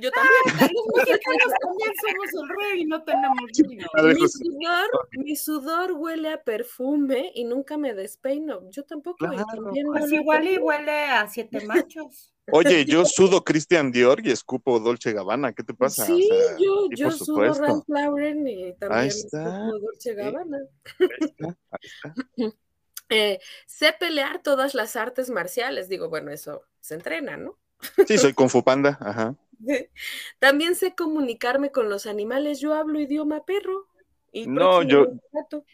[0.00, 0.72] yo también.
[0.74, 3.86] Los mexicanos también somos el rey y no tenemos vino.
[3.94, 8.68] Mi sudor, mi sudor huele a perfume y nunca me despeino.
[8.70, 9.18] Yo tampoco.
[9.18, 9.44] Claro.
[9.46, 12.34] también Pues igual y huele a siete machos.
[12.50, 16.06] Oye, yo sudo Christian Dior y escupo Dolce Gabbana, ¿qué te pasa?
[16.06, 17.52] Sí, O sea, yo, yo sudo.
[17.52, 20.14] Ralph Lauren y también escupo Dolce.
[20.14, 20.58] Gabbana.
[20.98, 22.56] Ahí está, ahí está.
[23.10, 25.88] Eh, sé pelear todas las artes marciales.
[25.88, 27.58] Digo, bueno, eso se entrena, ¿no?
[28.06, 29.34] Sí, soy Kung Fu Panda, ajá.
[30.38, 32.60] También sé comunicarme con los animales.
[32.60, 33.86] Yo hablo idioma perro.
[34.32, 35.06] Y No, yo-.
[35.50, 35.64] Yo,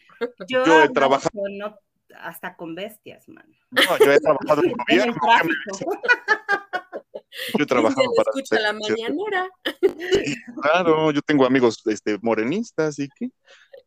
[0.47, 1.77] Yo he hablo trabajado- con no-
[2.19, 3.45] hasta con bestias, man.
[3.71, 5.51] No, yo he trabajado en En el gobierno,
[7.57, 8.29] yo he trabajado ¿Quién para...
[8.31, 9.49] escucha la mañanera?
[10.61, 13.29] Claro, yo tengo amigos este, morenistas y qué.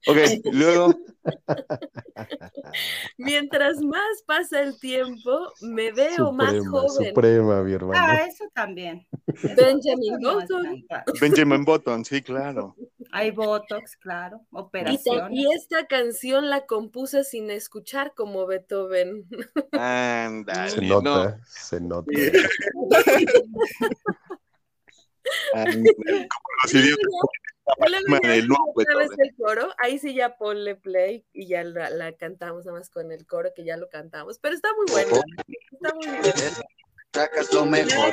[0.06, 0.16] Ok,
[0.52, 0.94] luego,
[3.18, 7.08] Mientras más pasa el tiempo, me veo más joven.
[7.08, 8.00] suprema, mi hermano.
[8.00, 9.06] Ah, eso también.
[9.56, 10.86] Benjamin Button.
[11.20, 12.76] Benjamin Button, sí, claro.
[13.10, 15.30] Hay botox, claro, operaciones.
[15.32, 19.26] y esta canción la compuse sin escuchar como Beethoven.
[19.72, 21.00] Ándale, Se no.
[21.02, 22.10] nota, se nota.
[25.52, 25.84] Como
[26.62, 27.04] los idiotas.
[29.18, 33.12] El coro, ahí sí ya ponle play y ya la, la cantamos nada más con
[33.12, 35.22] el coro que ya lo cantamos, pero está muy bueno,
[35.72, 36.34] está muy bien.
[37.12, 38.12] Sacas lo mejor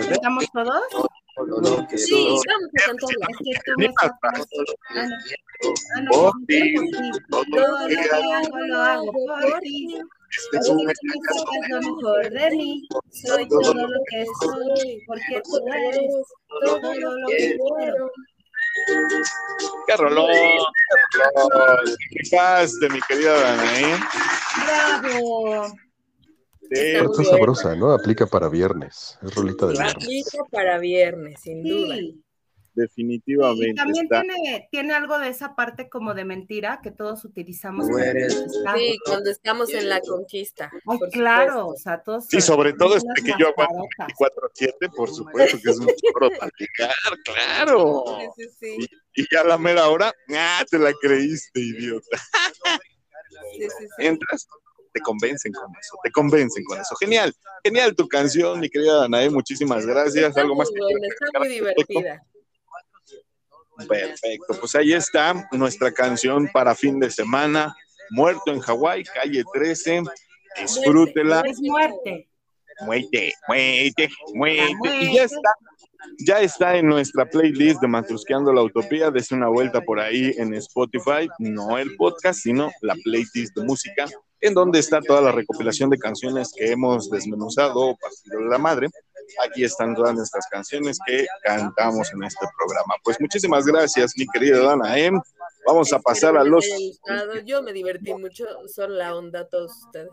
[1.36, 4.48] Sí, vamos a cantarla.
[6.04, 6.76] Lo Por ti,
[7.30, 10.00] todo hago por ti.
[10.38, 12.88] Este es un mejor de mí.
[13.12, 15.04] Soy todo lo que soy.
[15.06, 16.14] Porque tú eres
[16.48, 18.12] todo lo que quiero.
[19.88, 20.28] ¡Qué rolón!
[22.12, 23.86] ¡Qué mi querida Danaí!
[24.66, 25.68] ¡Bravo!
[26.72, 27.92] Sí, Está sabrosa, ¿no?
[27.92, 29.20] Aplica para viernes.
[29.22, 29.96] Es rolita de viernes.
[29.96, 31.96] Aplica para viernes, sin duda.
[32.76, 32.82] Sí.
[32.82, 34.22] Y definitivamente también está.
[34.22, 37.88] tiene, tiene algo de esa parte como de mentira que todos utilizamos.
[37.88, 40.72] Sí, cuando estamos en la conquista.
[40.86, 41.68] Ay, claro, supuesto.
[41.68, 42.26] o sea, todos.
[42.28, 44.52] Sí, sobre todo este que yo aguanto mascarotas.
[44.56, 48.04] 24-7, por supuesto que es un chorro platicar, claro.
[48.36, 48.90] Sí, sí, sí.
[49.16, 50.64] Y ya a la mera hora, ¡ah!
[50.70, 52.18] Te la creíste, idiota.
[53.54, 53.68] sí, sí,
[53.98, 54.06] sí.
[54.06, 54.48] Entras,
[54.92, 56.96] te convencen con eso, te convencen con eso.
[56.96, 60.30] Genial, genial tu canción, mi querida Danae, muchísimas gracias.
[60.30, 62.24] Está Algo muy más que está muy divertida.
[63.88, 67.76] Perfecto, pues ahí está nuestra canción para fin de semana,
[68.12, 70.04] Muerto en Hawái, calle 13,
[70.62, 71.42] disfrútela.
[71.42, 72.30] Es muerte.
[72.82, 74.98] Muerte, muerte, muerte.
[75.00, 75.52] Y ya está,
[76.20, 79.12] ya está en nuestra playlist de Matrusqueando la Utopía.
[79.12, 84.06] Dese una vuelta por ahí en Spotify, no el podcast, sino la playlist de música,
[84.42, 88.90] en donde está toda la recopilación de canciones que hemos desmenuzado, partido de la madre.
[89.46, 92.96] Aquí están todas nuestras canciones que cantamos en este programa.
[93.04, 95.20] Pues muchísimas gracias, mi querida Dana M.
[95.66, 96.66] Vamos a pasar a los.
[97.46, 100.12] Yo me divertí mucho, son la onda todos ustedes.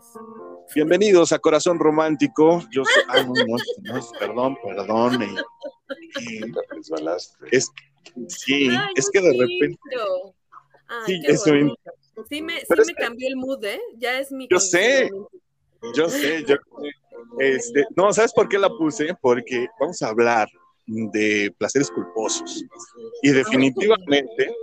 [0.73, 2.61] Bienvenidos a Corazón Romántico.
[2.71, 3.03] Yo soy.
[3.09, 5.35] Ah, no, no, no, perdón, perdón.
[7.51, 7.69] Es,
[8.27, 9.79] sí, es que de repente.
[11.05, 11.51] sí, eso.
[12.29, 13.81] Sí me, sí me cambió el mood, ¿eh?
[13.97, 14.47] Ya es mi.
[14.49, 15.09] Yo sé,
[15.95, 16.55] yo sé, yo
[17.39, 19.15] este, no, ¿sabes por qué la puse?
[19.21, 20.47] Porque vamos a hablar
[20.85, 22.63] de placeres culposos.
[23.21, 24.53] Y definitivamente,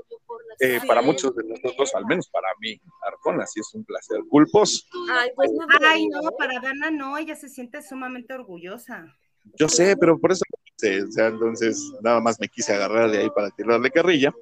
[0.61, 4.85] eh, para muchos de nosotros, al menos para mí, Arjona sí es un placer culposo.
[5.11, 9.17] Ay, pues no, Ay, no, para Dana no, ella se siente sumamente orgullosa.
[9.59, 13.31] Yo sé, pero por eso, o sea, entonces nada más me quise agarrar de ahí
[13.31, 14.33] para tirarle carrilla.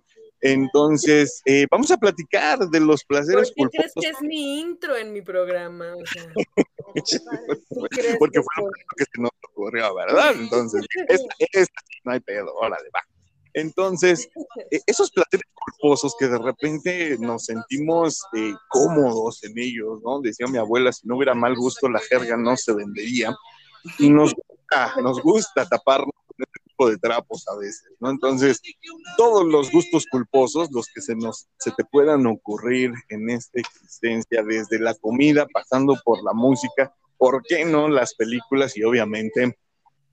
[0.41, 4.97] Entonces, eh, vamos a platicar de los placeres ¿Por qué crees que es mi intro
[4.97, 5.95] en mi programa?
[5.97, 6.25] O sea,
[8.19, 10.35] Porque fue lo que se nos ocurrió, ¿verdad?
[10.39, 13.01] Entonces, esta, esta, no hay pedo, órale, va.
[13.55, 14.29] Entonces,
[14.71, 20.21] e, esos placeres culposos que de repente nos sentimos eh, cómodos en ellos, ¿no?
[20.21, 23.35] Decía mi abuela, si no hubiera mal gusto, la jerga no se vendería.
[23.99, 26.15] Y nos gusta, nos gusta taparnos
[26.79, 28.11] tipo de trapos a veces, ¿no?
[28.11, 28.61] Entonces,
[29.17, 34.43] todos los gustos culposos, los que se nos, se te puedan ocurrir en esta existencia,
[34.43, 38.77] desde la comida, pasando por la música, ¿por qué no las películas?
[38.77, 39.59] Y obviamente,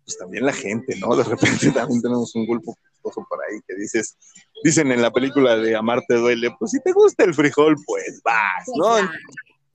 [0.04, 1.16] pues también la gente, ¿no?
[1.16, 4.18] De repente también tenemos un grupo por ahí que dices,
[4.64, 8.66] dicen en la película de Amarte duele, pues si te gusta el frijol, pues vas,
[8.76, 8.96] ¿no?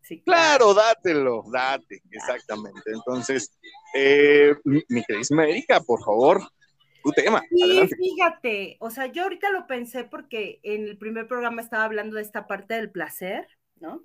[0.03, 2.82] Sí, claro, dátelo, date, exactamente.
[2.86, 3.53] Entonces,
[3.95, 6.43] eh, mi queridísima Erika, por favor,
[7.03, 7.42] tu tema.
[7.51, 12.16] Sí, fíjate, o sea, yo ahorita lo pensé porque en el primer programa estaba hablando
[12.16, 13.46] de esta parte del placer,
[13.80, 14.01] ¿no?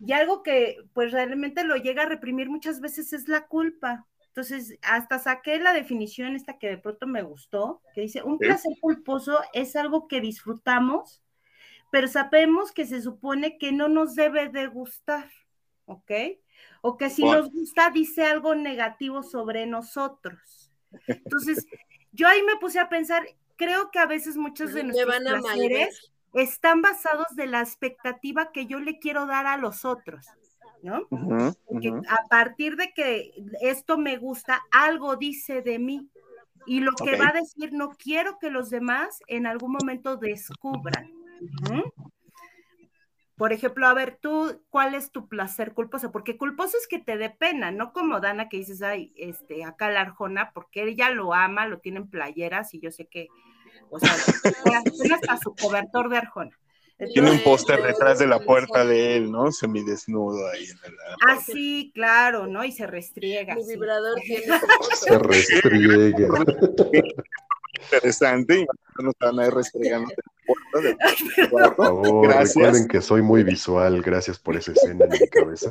[0.00, 4.06] Y algo que pues realmente lo llega a reprimir muchas veces es la culpa.
[4.28, 8.72] Entonces, hasta saqué la definición esta que de pronto me gustó, que dice, un placer
[8.80, 11.24] culposo es algo que disfrutamos,
[11.90, 15.28] pero sabemos que se supone que no nos debe de gustar,
[15.86, 16.12] ¿ok?
[16.82, 20.72] O que si nos gusta dice algo negativo sobre nosotros.
[21.08, 21.66] Entonces,
[22.12, 26.82] yo ahí me puse a pensar, creo que a veces muchos de nuestros placeres están
[26.82, 30.26] basados de la expectativa que yo le quiero dar a los otros.
[30.82, 31.08] ¿no?
[32.08, 36.08] a partir de que esto me gusta, algo dice de mí.
[36.66, 41.10] Y lo que va a decir, no quiero que los demás en algún momento descubran.
[43.38, 46.10] Por ejemplo, a ver, tú, ¿cuál es tu placer culposo?
[46.10, 49.88] Porque culposo es que te dé pena, no como Dana que dices, ay, este, acá
[49.90, 53.28] la Arjona, porque ella lo ama, lo tiene en playeras y yo sé que,
[53.90, 54.12] o sea,
[55.14, 56.58] hasta su cobertor de Arjona.
[57.12, 59.52] Tiene un póster detrás de la puerta de él, ¿no?
[59.52, 60.64] Semidesnudo ahí.
[60.64, 60.94] En
[61.28, 62.64] ah, sí, claro, ¿no?
[62.64, 63.54] Y se restriega.
[63.54, 64.46] Mi vibrador tiene
[64.94, 66.28] Se restriega.
[67.92, 68.60] Interesante.
[68.60, 70.12] Y no están ahí restregando
[71.50, 72.54] Por favor, gracias.
[72.56, 74.00] recuerden que soy muy visual.
[74.02, 75.70] Gracias por esa escena en mi cabeza.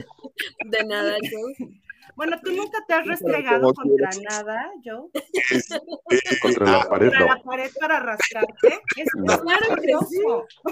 [0.65, 1.79] De nada, Joe.
[2.15, 5.09] Bueno, tú nunca te has restregado contra nada, Joe.
[6.41, 8.81] contra la pared, contra la pared para rascarte.
[8.95, 9.39] Es no.
[9.39, 10.21] claro que sí.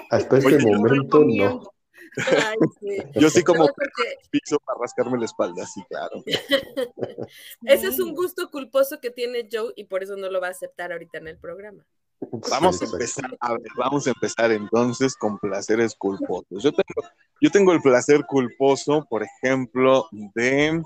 [0.09, 1.74] Hasta este momento no.
[2.17, 2.97] Ay, sí.
[3.19, 4.17] Yo sí como porque...
[4.29, 6.23] piso para rascarme la espalda, sí, claro.
[7.65, 10.51] Ese es un gusto culposo que tiene Joe y por eso no lo va a
[10.51, 11.85] aceptar ahorita en el programa.
[12.49, 16.63] Vamos a empezar, a ver, vamos a empezar entonces con placeres culposos.
[16.63, 17.09] Yo tengo,
[17.41, 20.81] yo tengo el placer culposo, por ejemplo, de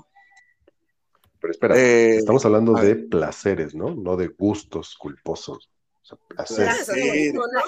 [1.40, 3.94] pero espera, eh, estamos hablando de placeres, ¿no?
[3.94, 5.70] No de gustos culposos.
[6.12, 6.88] O sea, placeres.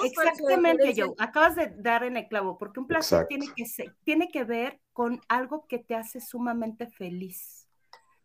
[0.03, 1.13] Exactamente, Joe.
[1.17, 4.79] Acabas de dar en el clavo, porque un placer tiene que, ser, tiene que ver
[4.91, 7.67] con algo que te hace sumamente feliz.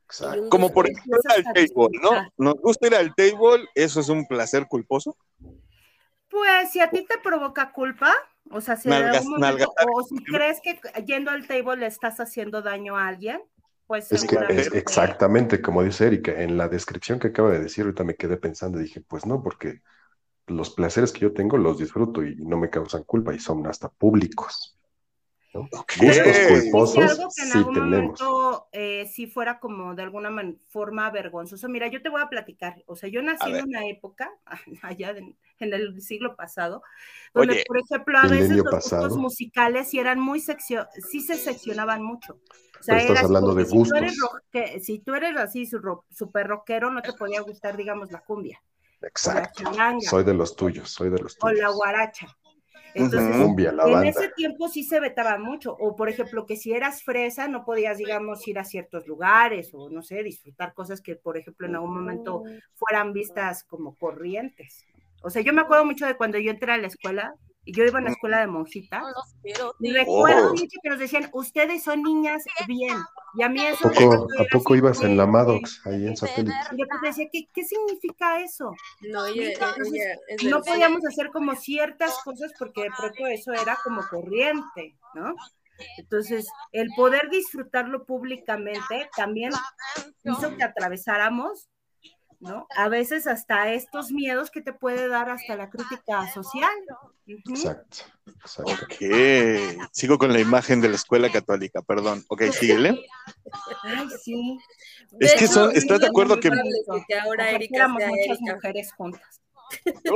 [0.05, 0.49] Exacto.
[0.49, 2.33] Como por ejemplo ir al table, ¿no?
[2.39, 5.17] Nos gusta ir al table, ¿eso es un placer culposo?
[6.31, 8.15] Pues si a ti te provoca culpa,
[8.51, 12.97] o sea, si, momento, o si crees que yendo al table le estás haciendo daño
[12.97, 13.43] a alguien,
[13.87, 14.37] pues es que
[14.75, 18.79] exactamente como dice Erika, en la descripción que acaba de decir, ahorita me quedé pensando
[18.79, 19.81] y dije, pues no, porque
[20.49, 23.89] los placeres que yo tengo los disfruto y no me causan culpa y son hasta
[23.89, 24.79] públicos.
[25.53, 28.21] Gustos culposos, sí tenemos.
[28.73, 30.31] Eh, si fuera como de alguna
[30.69, 31.69] forma vergonzoso.
[31.69, 32.83] Mira, yo te voy a platicar.
[32.87, 34.31] O sea, yo nací en una época,
[34.83, 36.83] allá en el siglo pasado,
[37.33, 42.03] donde, por ejemplo, a veces los gustos musicales sí eran muy sección, sí se seccionaban
[42.03, 42.39] mucho.
[42.79, 43.99] O sea, estás hablando de gustos.
[44.83, 48.61] si tú eres así súper rockero, no te podía gustar, digamos, la cumbia.
[49.03, 49.65] Exacto.
[50.01, 51.59] Soy de los tuyos, soy de los tuyos.
[51.59, 52.29] O la guaracha.
[52.95, 53.37] Entonces,
[53.87, 55.77] en ese tiempo sí se vetaba mucho.
[55.79, 59.91] O, por ejemplo, que si eras fresa, no podías, digamos, ir a ciertos lugares o,
[59.91, 62.43] no sé, disfrutar cosas que, por ejemplo, en algún momento
[62.75, 64.85] fueran vistas como corrientes.
[65.23, 67.35] O sea, yo me acuerdo mucho de cuando yo entré a la escuela,
[67.69, 69.05] y yo iba a la escuela de monjitas,
[69.79, 72.97] y recuerdo mucho que nos decían, ustedes son niñas bien,
[73.35, 73.89] y a mí eso...
[73.89, 76.57] ¿A poco, ¿a poco ibas en la Maddox, ahí en satélite?
[76.73, 78.73] Yo te decía, ¿qué, ¿qué significa eso?
[79.13, 79.27] No,
[80.49, 85.35] no podíamos hacer como ciertas cosas porque de pronto eso era como corriente, ¿no?
[85.99, 89.53] Entonces, el poder disfrutarlo públicamente también
[90.25, 91.69] hizo que atravesáramos
[92.41, 92.67] ¿no?
[92.77, 96.71] A veces hasta estos miedos que te puede dar hasta la crítica social.
[97.29, 97.99] Exacto,
[98.65, 98.95] Ok,
[99.93, 102.25] sigo con la imagen de la escuela católica, perdón.
[102.29, 103.07] Ok, síguele.
[103.83, 104.59] Ay, sí.
[105.21, 106.51] Es que son, ¿estás de acuerdo que...
[106.51, 109.41] que ahora Erika muchas mujeres juntas.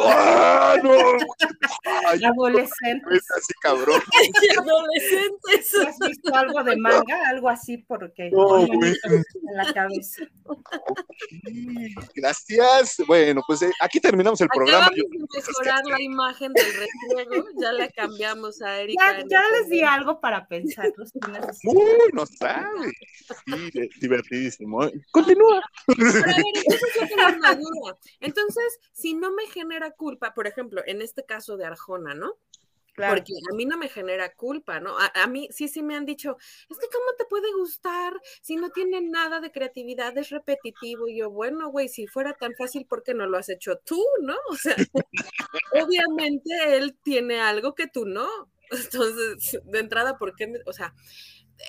[0.00, 0.92] ¡Ah, no!
[2.26, 3.30] adolescentes.
[3.36, 4.00] Así cabrón.
[4.58, 5.74] adolescentes.
[5.86, 7.28] ¿Has visto algo de manga?
[7.28, 10.22] Algo así porque en la cabeza.
[12.14, 12.96] Gracias.
[13.06, 14.90] Bueno, pues eh, aquí terminamos el programa.
[15.34, 17.48] Mejorar la imagen del refuego.
[17.60, 19.20] Ya la cambiamos a Erika.
[19.20, 20.92] Ya, ya les di algo para pensar.
[21.64, 22.92] Uy, no sabe.
[23.46, 24.90] Sí, divertidísimo.
[25.10, 25.62] Continúa.
[28.20, 32.38] Entonces, si no me genera culpa, por ejemplo, en este caso de Arjona, ¿no?
[32.94, 34.94] Porque a mí no me genera culpa, ¿no?
[34.98, 36.36] A, mí sí, sí me han dicho,
[36.68, 38.12] es que cómo te puede gustar
[38.42, 41.08] si no tiene nada de creatividad, es repetitivo.
[41.08, 44.04] Y yo, bueno, güey, si fuera tan fácil, ¿por qué no lo has hecho tú,
[44.20, 44.36] no?
[44.50, 44.76] O sea,
[45.72, 48.28] obviamente él tiene algo que tú no.
[48.70, 50.52] Entonces, de entrada, ¿por qué?
[50.66, 50.94] o sea,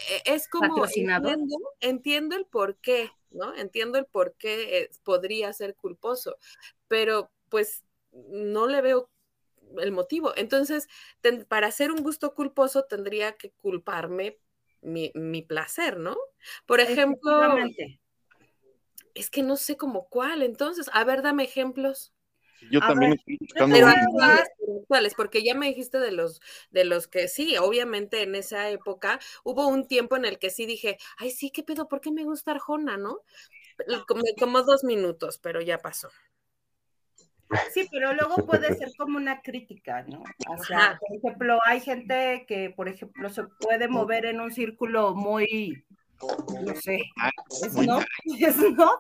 [0.10, 3.56] e, es como, entiendo, entiendo el por qué, ¿no?
[3.56, 6.38] Entiendo el por qué eh, podría ser culposo,
[6.90, 9.12] pero pues no le veo
[9.78, 10.34] el motivo.
[10.36, 10.88] Entonces,
[11.48, 14.40] para hacer un gusto culposo tendría que culparme
[14.82, 15.12] mi,
[15.44, 16.18] placer, ¿no?
[16.66, 17.40] Por ejemplo,
[19.14, 22.12] es que no sé como cuál, entonces, a ver, dame ejemplos.
[22.72, 26.42] Yo también estoy buscando actuales, porque ya me dijiste de los
[26.72, 30.66] de los que sí, obviamente en esa época hubo un tiempo en el que sí
[30.66, 33.22] dije, ay sí, qué pedo, ¿por qué me gusta Arjona, no?
[34.40, 36.10] como dos minutos, pero ya pasó.
[37.74, 40.24] Sí, pero luego puede ser como una crítica, ¿no?
[40.48, 45.14] O sea, por ejemplo, hay gente que, por ejemplo, se puede mover en un círculo
[45.16, 45.84] muy,
[46.66, 47.02] no sé,
[47.66, 48.00] es no,
[48.40, 48.92] es no,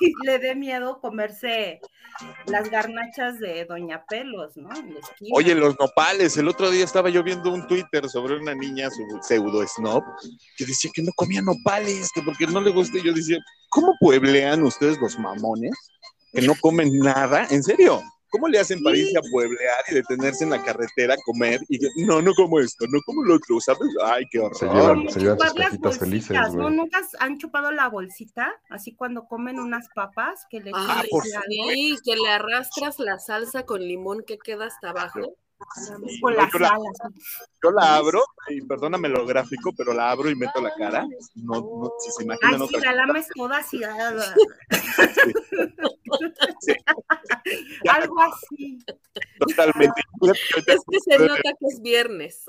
[0.00, 1.80] y le dé miedo comerse
[2.46, 4.70] las garnachas de Doña Pelos, ¿no?
[5.32, 9.02] Oye, los nopales, el otro día estaba yo viendo un Twitter sobre una niña, su
[9.22, 10.02] pseudo snob,
[10.56, 13.94] que decía que no comía nopales, que porque no le gusta, y yo decía, ¿cómo
[14.00, 15.89] pueblean ustedes los mamones?
[16.32, 18.02] Que no comen nada, en serio.
[18.30, 21.60] ¿Cómo le hacen para irse a pueblear y detenerse en la carretera a comer?
[21.68, 23.88] Y no, no como esto, no como lo otro, ¿sabes?
[24.04, 24.56] Ay, qué horror.
[24.56, 26.70] Se llevan, se llevan sus cajitas felices, ¿no?
[26.70, 28.54] ¿Nunca han chupado la bolsita?
[28.68, 33.64] Así cuando comen unas papas que le ah, por sí, que le arrastras la salsa
[33.64, 35.36] con limón que queda hasta abajo.
[36.20, 36.58] Con las yo,
[37.62, 41.06] yo la abro, y perdóname lo gráfico, pero la abro y meto la cara.
[41.34, 43.80] No, no si se imaginan Ay, sí, la lames toda así.
[47.88, 48.78] Algo así.
[49.38, 50.02] Totalmente.
[50.66, 52.42] Es que se nota que es viernes.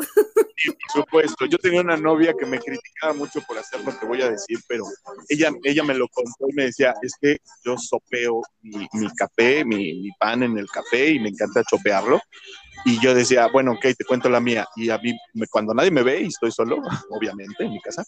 [0.56, 1.46] Sí, por supuesto.
[1.46, 4.60] Yo tenía una novia que me criticaba mucho por hacer lo que voy a decir,
[4.68, 4.86] pero
[5.28, 9.66] ella, ella me lo contó y me decía, es que yo sopeo mi, mi café,
[9.66, 12.22] mi, mi pan en el café y me encanta chopearlo.
[12.86, 14.68] Y yo decía, bueno, ok, te cuento la mía.
[14.76, 15.16] Y a mí,
[15.50, 16.78] cuando nadie me ve y estoy solo,
[17.10, 18.04] obviamente, en mi casa,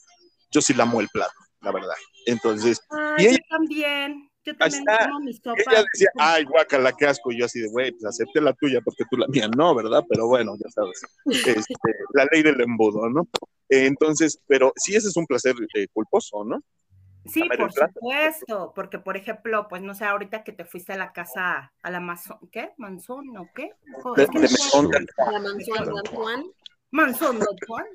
[0.52, 1.96] yo sí lamo el plato, la verdad.
[2.26, 2.82] Entonces,
[3.18, 4.30] y ella, yo también.
[4.46, 5.56] Yo también como mi sopa.
[5.58, 7.32] Ella decía, ay, guacala, qué asco.
[7.32, 10.04] Y yo así de, güey, pues acepté la tuya porque tú la mía no, ¿verdad?
[10.10, 11.02] Pero bueno, ya sabes.
[11.26, 13.28] Este, la ley del embudo, ¿no?
[13.70, 16.62] Entonces, pero sí, ese es un placer eh, culposo, ¿no?
[17.26, 21.14] Sí, por supuesto, porque por ejemplo, pues no sé, ahorita que te fuiste a la
[21.14, 22.74] casa, a la manzón, ¿qué?
[22.78, 23.72] ¿Manzón o qué?
[24.16, 26.44] De, de manzón, la manzón Don Juan.
[26.92, 27.86] Manzón Don Juan,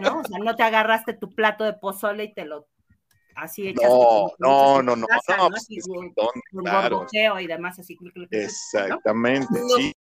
[0.00, 0.20] ¿no?
[0.20, 2.68] O sea, no te agarraste tu plato de pozole y te lo
[3.34, 3.88] así echaste.
[3.88, 7.06] No, no, no, no, casa, no, no, pues, es un don, claro.
[7.40, 7.98] y demás, así.
[8.30, 9.68] Exactamente, ¿no?
[9.76, 9.92] sí.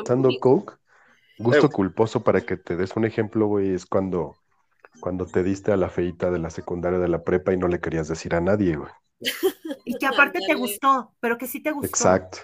[0.00, 0.74] ¿Usando Coke?
[1.38, 4.36] Gusto culposo para que te des un ejemplo, güey, es cuando,
[5.02, 7.80] cuando te diste a la feita de la secundaria de la prepa y no le
[7.80, 8.92] querías decir a nadie, güey.
[9.84, 11.88] Y que aparte te gustó, pero que sí te gustó.
[11.88, 12.38] Exacto.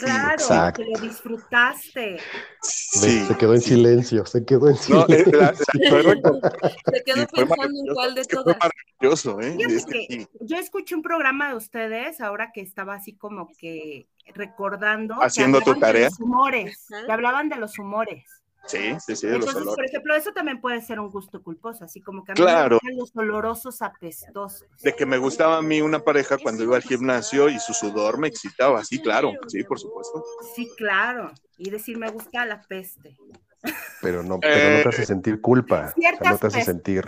[0.00, 2.18] Claro, que lo disfrutaste.
[2.62, 5.14] Sí, se quedó en silencio, se quedó en silencio.
[5.14, 5.24] Eh,
[5.64, 8.56] se quedó pensando en cuál de todas.
[8.58, 10.26] Maravilloso, ¿eh?
[10.40, 15.14] yo escuché un programa de ustedes ahora que estaba así como que recordando.
[15.22, 16.08] Haciendo tu tarea.
[16.08, 18.37] los humores, que hablaban de los humores.
[18.66, 19.26] Sí, sí, sí.
[19.28, 22.40] Entonces, por ejemplo, eso también puede ser un gusto culposo, así como que a mí
[22.40, 22.78] claro.
[22.82, 24.66] me los olorosos apestosos.
[24.82, 28.18] De que me gustaba a mí una pareja cuando iba al gimnasio y su sudor
[28.18, 30.22] me excitaba, sí, claro, sí, por supuesto.
[30.54, 31.32] Sí, claro.
[31.56, 33.16] Y decir me gusta la peste.
[34.00, 35.92] Pero no, pero no te hace eh, sentir culpa,
[36.24, 37.04] no te hace sentir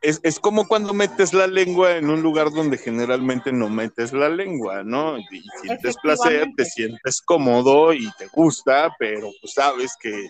[0.00, 4.28] es, es, como cuando metes la lengua en un lugar donde generalmente no metes la
[4.28, 5.18] lengua, ¿no?
[5.18, 10.28] Y, sientes placer, te sientes cómodo y te gusta, pero pues sabes que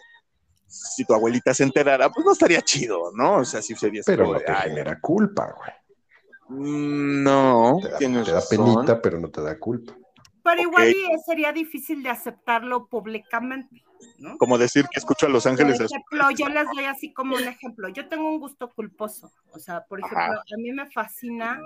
[0.67, 3.39] si tu abuelita se enterara, pues no estaría chido, ¿no?
[3.39, 4.03] O sea, sí sería...
[4.05, 5.73] Pero no te genera culpa, güey.
[6.61, 9.95] Mm, no, te da, te da penita, pero no te da culpa.
[10.43, 10.95] Pero igual
[11.27, 13.85] sería difícil de aceptarlo públicamente.
[14.19, 14.37] ¿No?
[14.39, 15.79] Como decir que escucho a Los Ángeles.
[15.79, 17.89] Por ejemplo, yo les doy así como un ejemplo.
[17.89, 19.33] Yo tengo un gusto culposo.
[19.53, 21.61] O sea, por ejemplo, a mí me fascina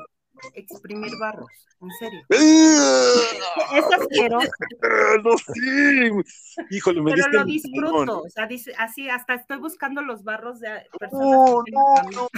[0.55, 2.27] exprimir barros, en serio.
[2.31, 4.49] es asqueroso.
[5.23, 6.11] No, sí.
[6.71, 10.87] Híjole, me Pero lo disfruto, o sea, dice, así hasta estoy buscando los barros de
[10.99, 11.23] personas.
[11.23, 11.63] No,
[12.13, 12.29] no,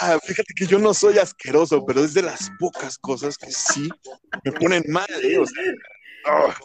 [0.00, 3.88] ah, fíjate que yo no soy asqueroso, pero es de las pocas cosas que sí
[4.44, 5.38] me ponen mal, ¿eh?
[5.40, 5.50] Ah.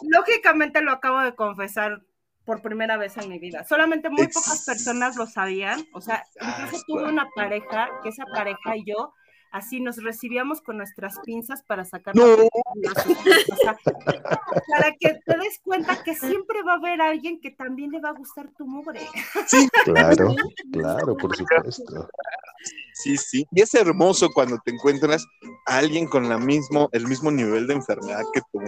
[0.02, 2.02] Lógicamente lo acabo de confesar
[2.44, 3.64] por primera vez en mi vida.
[3.64, 5.86] Solamente muy pocas personas lo sabían.
[5.92, 9.12] O sea, incluso tuve una pareja, que esa pareja y yo,
[9.52, 12.36] así nos recibíamos con nuestras pinzas para sacar para
[14.98, 18.14] que te des cuenta que siempre va a haber alguien que también le va a
[18.14, 19.00] gustar tu mugre.
[19.46, 20.34] Sí, claro,
[20.72, 22.08] claro, por supuesto.
[22.94, 23.46] Sí, sí.
[23.52, 25.26] Y es hermoso cuando te encuentras
[25.66, 28.60] a alguien con la mismo, el mismo nivel de enfermedad que tú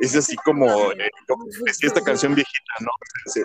[0.00, 1.10] es así como, eh,
[1.82, 2.90] esta canción viejita, ¿no?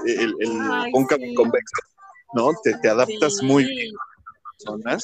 [0.05, 1.81] El, el convexo,
[2.33, 2.51] ¿no?
[2.63, 5.03] Te, te adaptas muy bien a las personas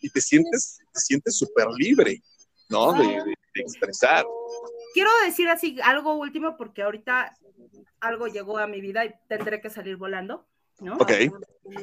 [0.00, 2.22] y te sientes, te sientes súper libre,
[2.68, 2.92] ¿no?
[2.92, 4.24] De, expresar.
[4.94, 7.36] Quiero decir así algo último porque ahorita
[8.00, 10.44] algo llegó a mi vida y tendré que salir volando.
[10.80, 10.96] ¿no?
[10.96, 11.12] Ok.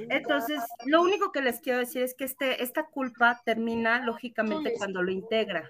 [0.10, 5.02] Entonces, lo único que les quiero decir es que este, esta culpa termina lógicamente cuando
[5.02, 5.70] lo integras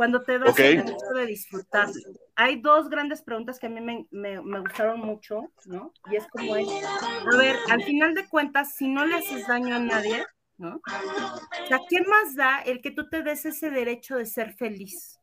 [0.00, 1.86] cuando te das el derecho de disfrutar.
[2.34, 5.92] Hay dos grandes preguntas que a mí me, me, gustaron mucho, ¿no?
[6.10, 9.74] Y es como es, a ver, al final de cuentas, si no le haces daño
[9.74, 10.24] a nadie,
[10.56, 10.76] ¿no?
[10.76, 15.20] O sea, ¿quién más da el que tú te des ese derecho de ser feliz?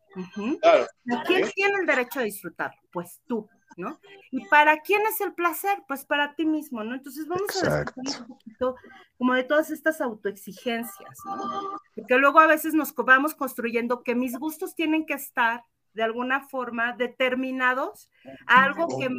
[1.25, 2.75] ¿Quién tiene el derecho de disfrutar?
[2.91, 3.49] Pues tú.
[3.77, 3.99] ¿No?
[4.31, 5.83] ¿Y para quién es el placer?
[5.87, 6.95] Pues para ti mismo, ¿no?
[6.95, 8.75] Entonces vamos a despedir un poquito
[9.17, 11.79] como de todas estas autoexigencias, ¿no?
[11.95, 15.63] Porque luego a veces nos vamos construyendo que mis gustos tienen que estar
[15.93, 18.11] de alguna forma determinados
[18.45, 19.09] a algo que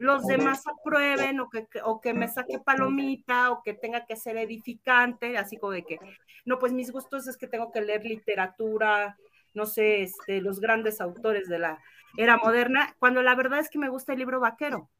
[0.00, 4.36] los demás aprueben o que, o que me saque palomita o que tenga que ser
[4.36, 5.98] edificante, así como de que,
[6.44, 9.16] no, pues mis gustos es que tengo que leer literatura,
[9.54, 11.78] no sé, este, los grandes autores de la
[12.16, 14.90] era moderna, cuando la verdad es que me gusta el libro vaquero.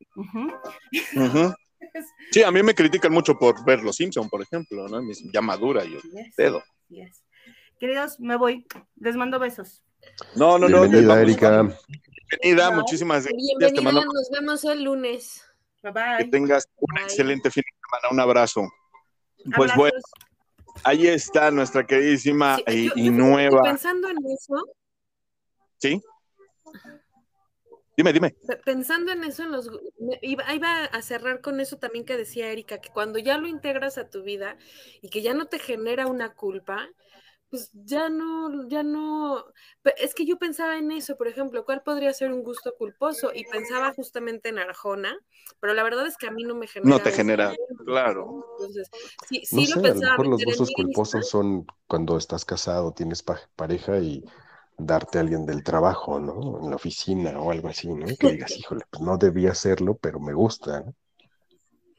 [2.30, 5.00] Sí, a mí me critican mucho por ver Los Simpson, por ejemplo, ¿no?
[5.32, 5.98] Ya madura yo
[6.36, 6.62] dedo.
[7.78, 8.66] Queridos, me voy.
[8.96, 9.82] Les mando besos.
[10.34, 10.80] No, no, no.
[10.82, 11.62] Bienvenida, Erika.
[11.62, 13.82] Bienvenida, muchísimas gracias.
[13.82, 15.44] nos vemos el lunes.
[15.82, 16.16] Bye bye.
[16.18, 18.08] Que tengas un excelente fin de semana.
[18.10, 18.62] Un abrazo.
[19.54, 19.98] Pues bueno,
[20.82, 23.62] ahí está nuestra queridísima y, nueva.
[23.62, 24.64] Pensando en eso.
[25.78, 26.02] Sí.
[27.96, 28.34] Dime, dime.
[28.64, 29.70] Pensando en eso, en los,
[30.20, 33.98] iba, iba, a cerrar con eso también que decía Erika, que cuando ya lo integras
[33.98, 34.56] a tu vida
[35.00, 36.88] y que ya no te genera una culpa,
[37.54, 39.44] pues ya no, ya no,
[39.96, 43.30] es que yo pensaba en eso, por ejemplo, ¿cuál podría ser un gusto culposo?
[43.32, 45.16] Y pensaba justamente en Arjona,
[45.60, 46.96] pero la verdad es que a mí no me genera.
[46.96, 48.44] No te genera, claro.
[48.58, 48.90] Entonces,
[49.28, 50.14] sí, sí lo pensaba.
[50.14, 54.24] A lo mejor los gustos culposos son cuando estás casado, tienes pareja y
[54.76, 56.58] darte a alguien del trabajo, ¿no?
[56.60, 58.04] En la oficina o algo así, ¿no?
[58.18, 60.94] Que digas, híjole, pues no debía hacerlo, pero me gusta, ¿no?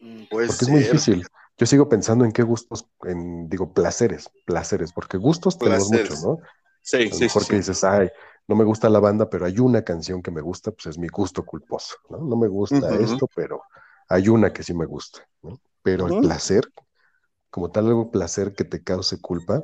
[0.02, 1.26] Mm, porque es muy difícil.
[1.58, 6.40] Yo sigo pensando en qué gustos, en, digo, placeres, placeres, porque gustos tenemos muchos, ¿no?
[6.82, 7.56] Sí, sí, Porque sí.
[7.56, 8.10] dices, ay,
[8.48, 11.08] no me gusta la banda, pero hay una canción que me gusta, pues es mi
[11.08, 12.18] gusto culposo, ¿no?
[12.20, 13.64] No me gusta esto, pero
[14.08, 15.60] hay una que sí me gusta, ¿no?
[15.82, 16.64] Pero el placer,
[17.50, 19.62] como tal algo placer que te cause culpa,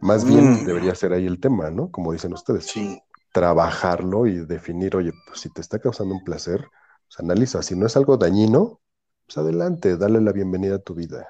[0.00, 0.66] más bien mm.
[0.66, 1.90] debería ser ahí el tema, ¿no?
[1.90, 2.66] Como dicen ustedes.
[2.66, 3.00] Sí.
[3.32, 6.68] trabajarlo y definir, oye, pues si te está causando un placer,
[7.08, 7.62] pues analiza.
[7.62, 8.80] Si no es algo dañino,
[9.26, 11.28] pues adelante, dale la bienvenida a tu vida.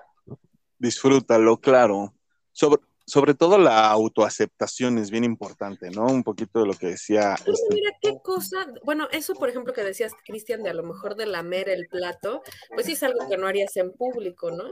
[0.79, 2.15] Disfrútalo, claro.
[2.53, 6.07] Sobre, sobre todo la autoaceptación es bien importante, ¿no?
[6.07, 7.37] Un poquito de lo que decía.
[7.45, 11.15] Pues mira qué cosa, bueno, eso por ejemplo que decías, Cristian, de a lo mejor
[11.15, 12.43] de lamer el plato,
[12.73, 14.65] pues sí es algo que no harías en público, ¿no?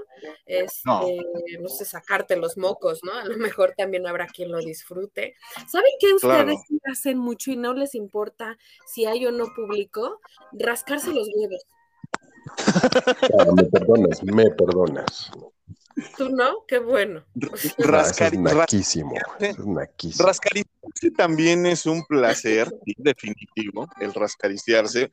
[0.46, 1.02] Es, no.
[1.60, 3.12] no sé, sacarte los mocos, ¿no?
[3.12, 5.34] A lo mejor también habrá quien lo disfrute.
[5.68, 6.58] ¿Saben qué ustedes
[6.90, 8.56] hacen mucho y no les importa
[8.86, 10.20] si hay o no público?
[10.52, 11.66] Rascarse los huevos.
[13.28, 15.30] Claro, me perdonas, me perdonas.
[16.16, 16.64] ¿Tú no?
[16.66, 17.24] Qué bueno.
[17.78, 19.14] Rascar, es naquísimo.
[20.18, 25.10] Rascariciarse también es un placer, definitivo, el rascariciarse.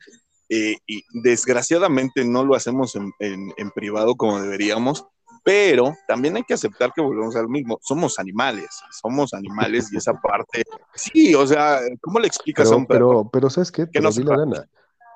[0.48, 5.06] Eh, y desgraciadamente no lo hacemos en, en, privado como deberíamos,
[5.44, 7.78] pero también hay que aceptar que volvemos al mismo.
[7.82, 8.68] Somos animales,
[9.00, 10.64] somos animales y esa parte.
[10.94, 13.08] Sí, o sea, ¿cómo le explicas pero, a un perro?
[13.08, 13.88] Pero, pero ¿sabes qué?
[13.88, 14.68] Que no la gana.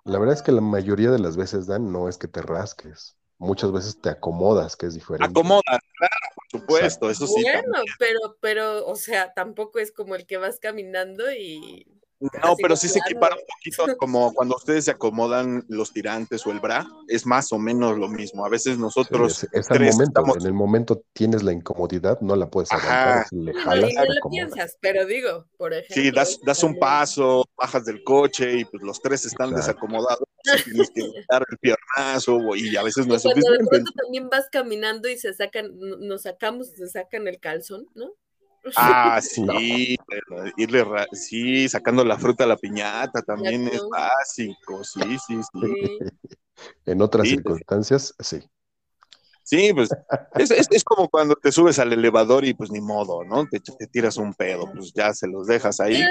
[0.05, 3.17] La verdad es que la mayoría de las veces, Dan, no es que te rasques
[3.39, 5.27] muchas veces te acomodas, que es diferente.
[5.27, 5.63] Acomodas,
[5.97, 7.43] claro, por supuesto, eso sí.
[7.43, 11.87] Bueno, pero, pero, o sea, tampoco es como el que vas caminando y
[12.21, 16.51] no, pero sí se equipara un poquito como cuando ustedes se acomodan los tirantes o
[16.51, 18.45] el bra, es más o menos lo mismo.
[18.45, 19.35] A veces nosotros.
[19.35, 23.27] Sí, es, es momento, en el momento tienes la incomodidad, no la puedes aguantar.
[23.33, 25.95] Le jalas, no, lo piensas, pero digo, por ejemplo.
[25.95, 29.73] Sí, das, das un paso, bajas del coche y pues los tres están Exacto.
[29.73, 30.29] desacomodados.
[30.65, 33.63] Tienes que dar el piernazo y a veces no es suficiente.
[33.63, 38.13] De pronto también vas caminando y se sacan, nos sacamos, se sacan el calzón, ¿no?
[38.77, 39.97] Ah, sí,
[40.57, 45.99] irle sí, sacando la fruta a la piñata también es básico, sí, sí, sí.
[46.87, 48.41] en otras sí, circunstancias, sí.
[49.47, 49.91] Sí, pues
[50.37, 53.47] es, es, es, como cuando te subes al elevador y pues ni modo, ¿no?
[53.47, 56.03] Te, te tiras un pedo, pues ya se los dejas ahí,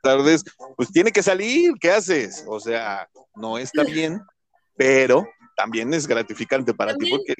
[0.00, 0.44] tardes,
[0.76, 2.44] pues tiene que salir, ¿qué haces?
[2.46, 4.20] O sea, no está bien,
[4.76, 7.34] pero también es gratificante para también, ti porque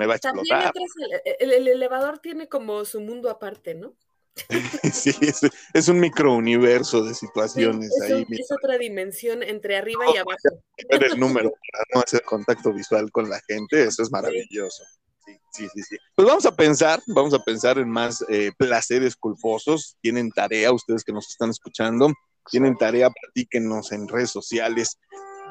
[0.00, 0.72] me va a explotar.
[1.38, 3.94] el, el, elevador tiene como su mundo aparte, ¿no?
[4.92, 5.40] sí, es,
[5.74, 8.26] es, un microuniverso de situaciones sí, es ahí.
[8.26, 10.38] Un, es otra dimensión entre arriba no, y abajo.
[10.90, 14.82] Ver el número para no hacer contacto visual con la gente, eso es maravilloso.
[15.26, 15.96] Sí, sí, sí, sí.
[16.14, 19.98] Pues vamos a pensar, vamos a pensar en más eh, placeres culposos.
[20.00, 22.10] Tienen tarea, ustedes que nos están escuchando,
[22.50, 24.98] tienen tarea, platíquenos en redes sociales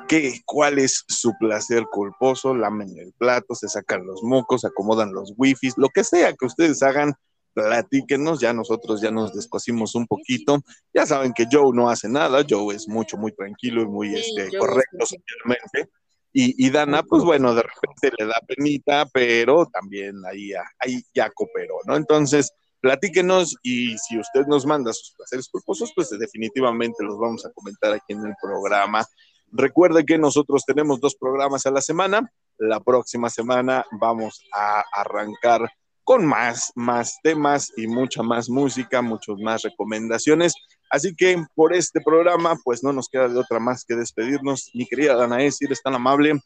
[0.10, 5.34] qué, cuál es su placer culposo, lamen el plato, se sacan los mocos, acomodan los
[5.38, 7.14] wifis, lo que sea que ustedes hagan,
[7.53, 10.62] platíquenos, ya nosotros ya nos descosimos un poquito,
[10.93, 14.36] ya saben que Joe no hace nada, Joe es mucho, muy tranquilo y muy sí,
[14.36, 15.91] este, correcto socialmente,
[16.34, 21.30] y, y, Dana, pues bueno, de repente le da penita, pero también ahí, ahí ya
[21.32, 21.95] cooperó, ¿no?
[21.95, 22.51] Entonces,
[22.82, 27.93] platíquenos y si usted nos manda sus placeres culposos, pues definitivamente los vamos a comentar
[27.93, 29.03] aquí en el programa.
[29.52, 32.32] Recuerde que nosotros tenemos dos programas a la semana.
[32.58, 35.70] La próxima semana vamos a arrancar
[36.04, 40.54] con más, más temas y mucha más música, muchas más recomendaciones.
[40.89, 44.72] Así que por este programa, pues no nos queda de otra más que despedirnos.
[44.74, 46.39] Mi querida Danae, eres tan amable,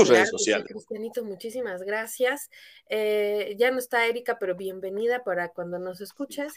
[0.00, 0.66] tus claro, redes sociales.
[0.68, 2.50] Cristianito, muchísimas gracias.
[2.88, 6.52] Eh, ya no está Erika, pero bienvenida para cuando nos escuches.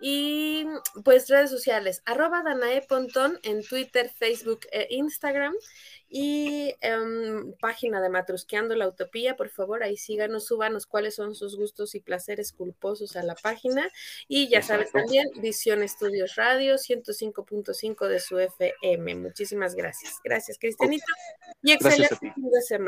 [0.00, 0.66] Y
[1.04, 5.54] pues redes sociales, arroba Danae Pontón en Twitter, Facebook e Instagram.
[6.16, 11.56] Y um, página de Matrusqueando la Utopía, por favor, ahí síganos, súbanos cuáles son sus
[11.56, 13.90] gustos y placeres culposos a la página.
[14.28, 19.16] Y ya sabes también, Visión Estudios Radio 105.5 de su FM.
[19.16, 20.20] Muchísimas gracias.
[20.22, 21.04] Gracias, Cristianito.
[21.62, 22.83] Y excelente fin de semana.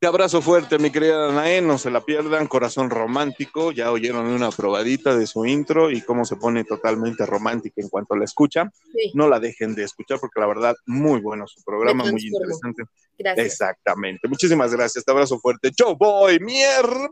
[0.00, 4.50] Te abrazo fuerte, mi querida Danae, no se la pierdan, corazón romántico, ya oyeron una
[4.52, 8.70] probadita de su intro y cómo se pone totalmente romántica en cuanto la escucha.
[8.92, 9.10] Sí.
[9.14, 12.84] No la dejen de escuchar porque la verdad, muy bueno su programa, muy interesante.
[13.18, 13.46] Gracias.
[13.46, 14.28] Exactamente.
[14.28, 15.72] Muchísimas gracias, te abrazo fuerte.
[15.76, 17.10] Yo voy, mi hermano.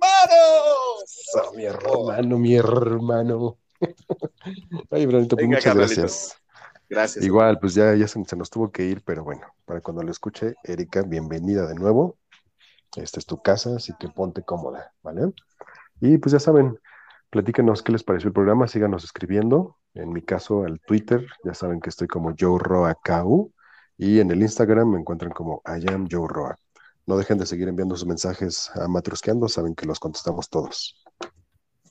[1.34, 3.58] Oh, mi hermano, mi hermano.
[4.92, 6.02] Ay, Branito, pues muchas Carlito.
[6.02, 6.36] gracias.
[6.88, 7.24] Gracias.
[7.24, 10.10] Igual, pues ya, ya se, se nos tuvo que ir, pero bueno, para cuando lo
[10.10, 12.18] escuche, Erika, bienvenida de nuevo.
[12.94, 15.32] Esta es tu casa, así que ponte cómoda, ¿vale?
[16.00, 16.78] Y pues ya saben,
[17.30, 19.76] platícanos qué les pareció el programa, síganos escribiendo.
[19.94, 23.52] En mi caso, al Twitter, ya saben que estoy como Joe Roa KU,
[23.98, 26.56] y en el Instagram me encuentran como I am Joe Roa.
[27.06, 31.02] No dejen de seguir enviando sus mensajes a Matrusqueando, saben que los contestamos todos.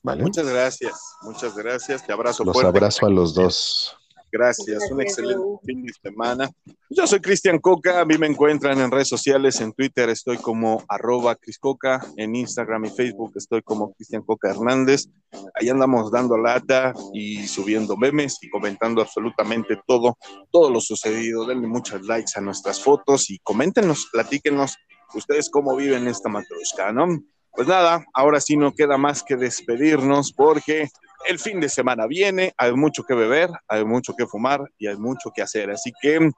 [0.04, 0.22] ¿Vale?
[0.22, 0.94] Muchas gracias,
[1.24, 2.06] muchas gracias.
[2.06, 2.70] Te abrazo los fuerte.
[2.70, 3.98] abrazo a los dos.
[4.38, 6.50] Gracias, un excelente fin de semana.
[6.90, 10.84] Yo soy Cristian Coca, a mí me encuentran en redes sociales, en Twitter estoy como
[10.90, 15.06] arroba Criscoca, en Instagram y Facebook estoy como Cristian Coca Hernández.
[15.54, 20.18] Ahí andamos dando lata y subiendo memes y comentando absolutamente todo,
[20.52, 21.46] todo lo sucedido.
[21.46, 24.76] Denle muchos likes a nuestras fotos y coméntenos, platíquenos
[25.14, 27.06] ustedes cómo viven esta matrusca, ¿no?
[27.54, 30.90] Pues nada, ahora sí no queda más que despedirnos porque
[31.28, 34.98] el fin de semana viene, hay mucho que beber, hay mucho que fumar y hay
[34.98, 35.70] mucho que hacer.
[35.72, 36.30] Así que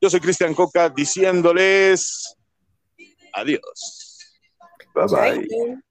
[0.00, 2.36] yo soy Cristian Coca diciéndoles
[3.32, 4.18] adiós.
[4.94, 5.82] Bye bye.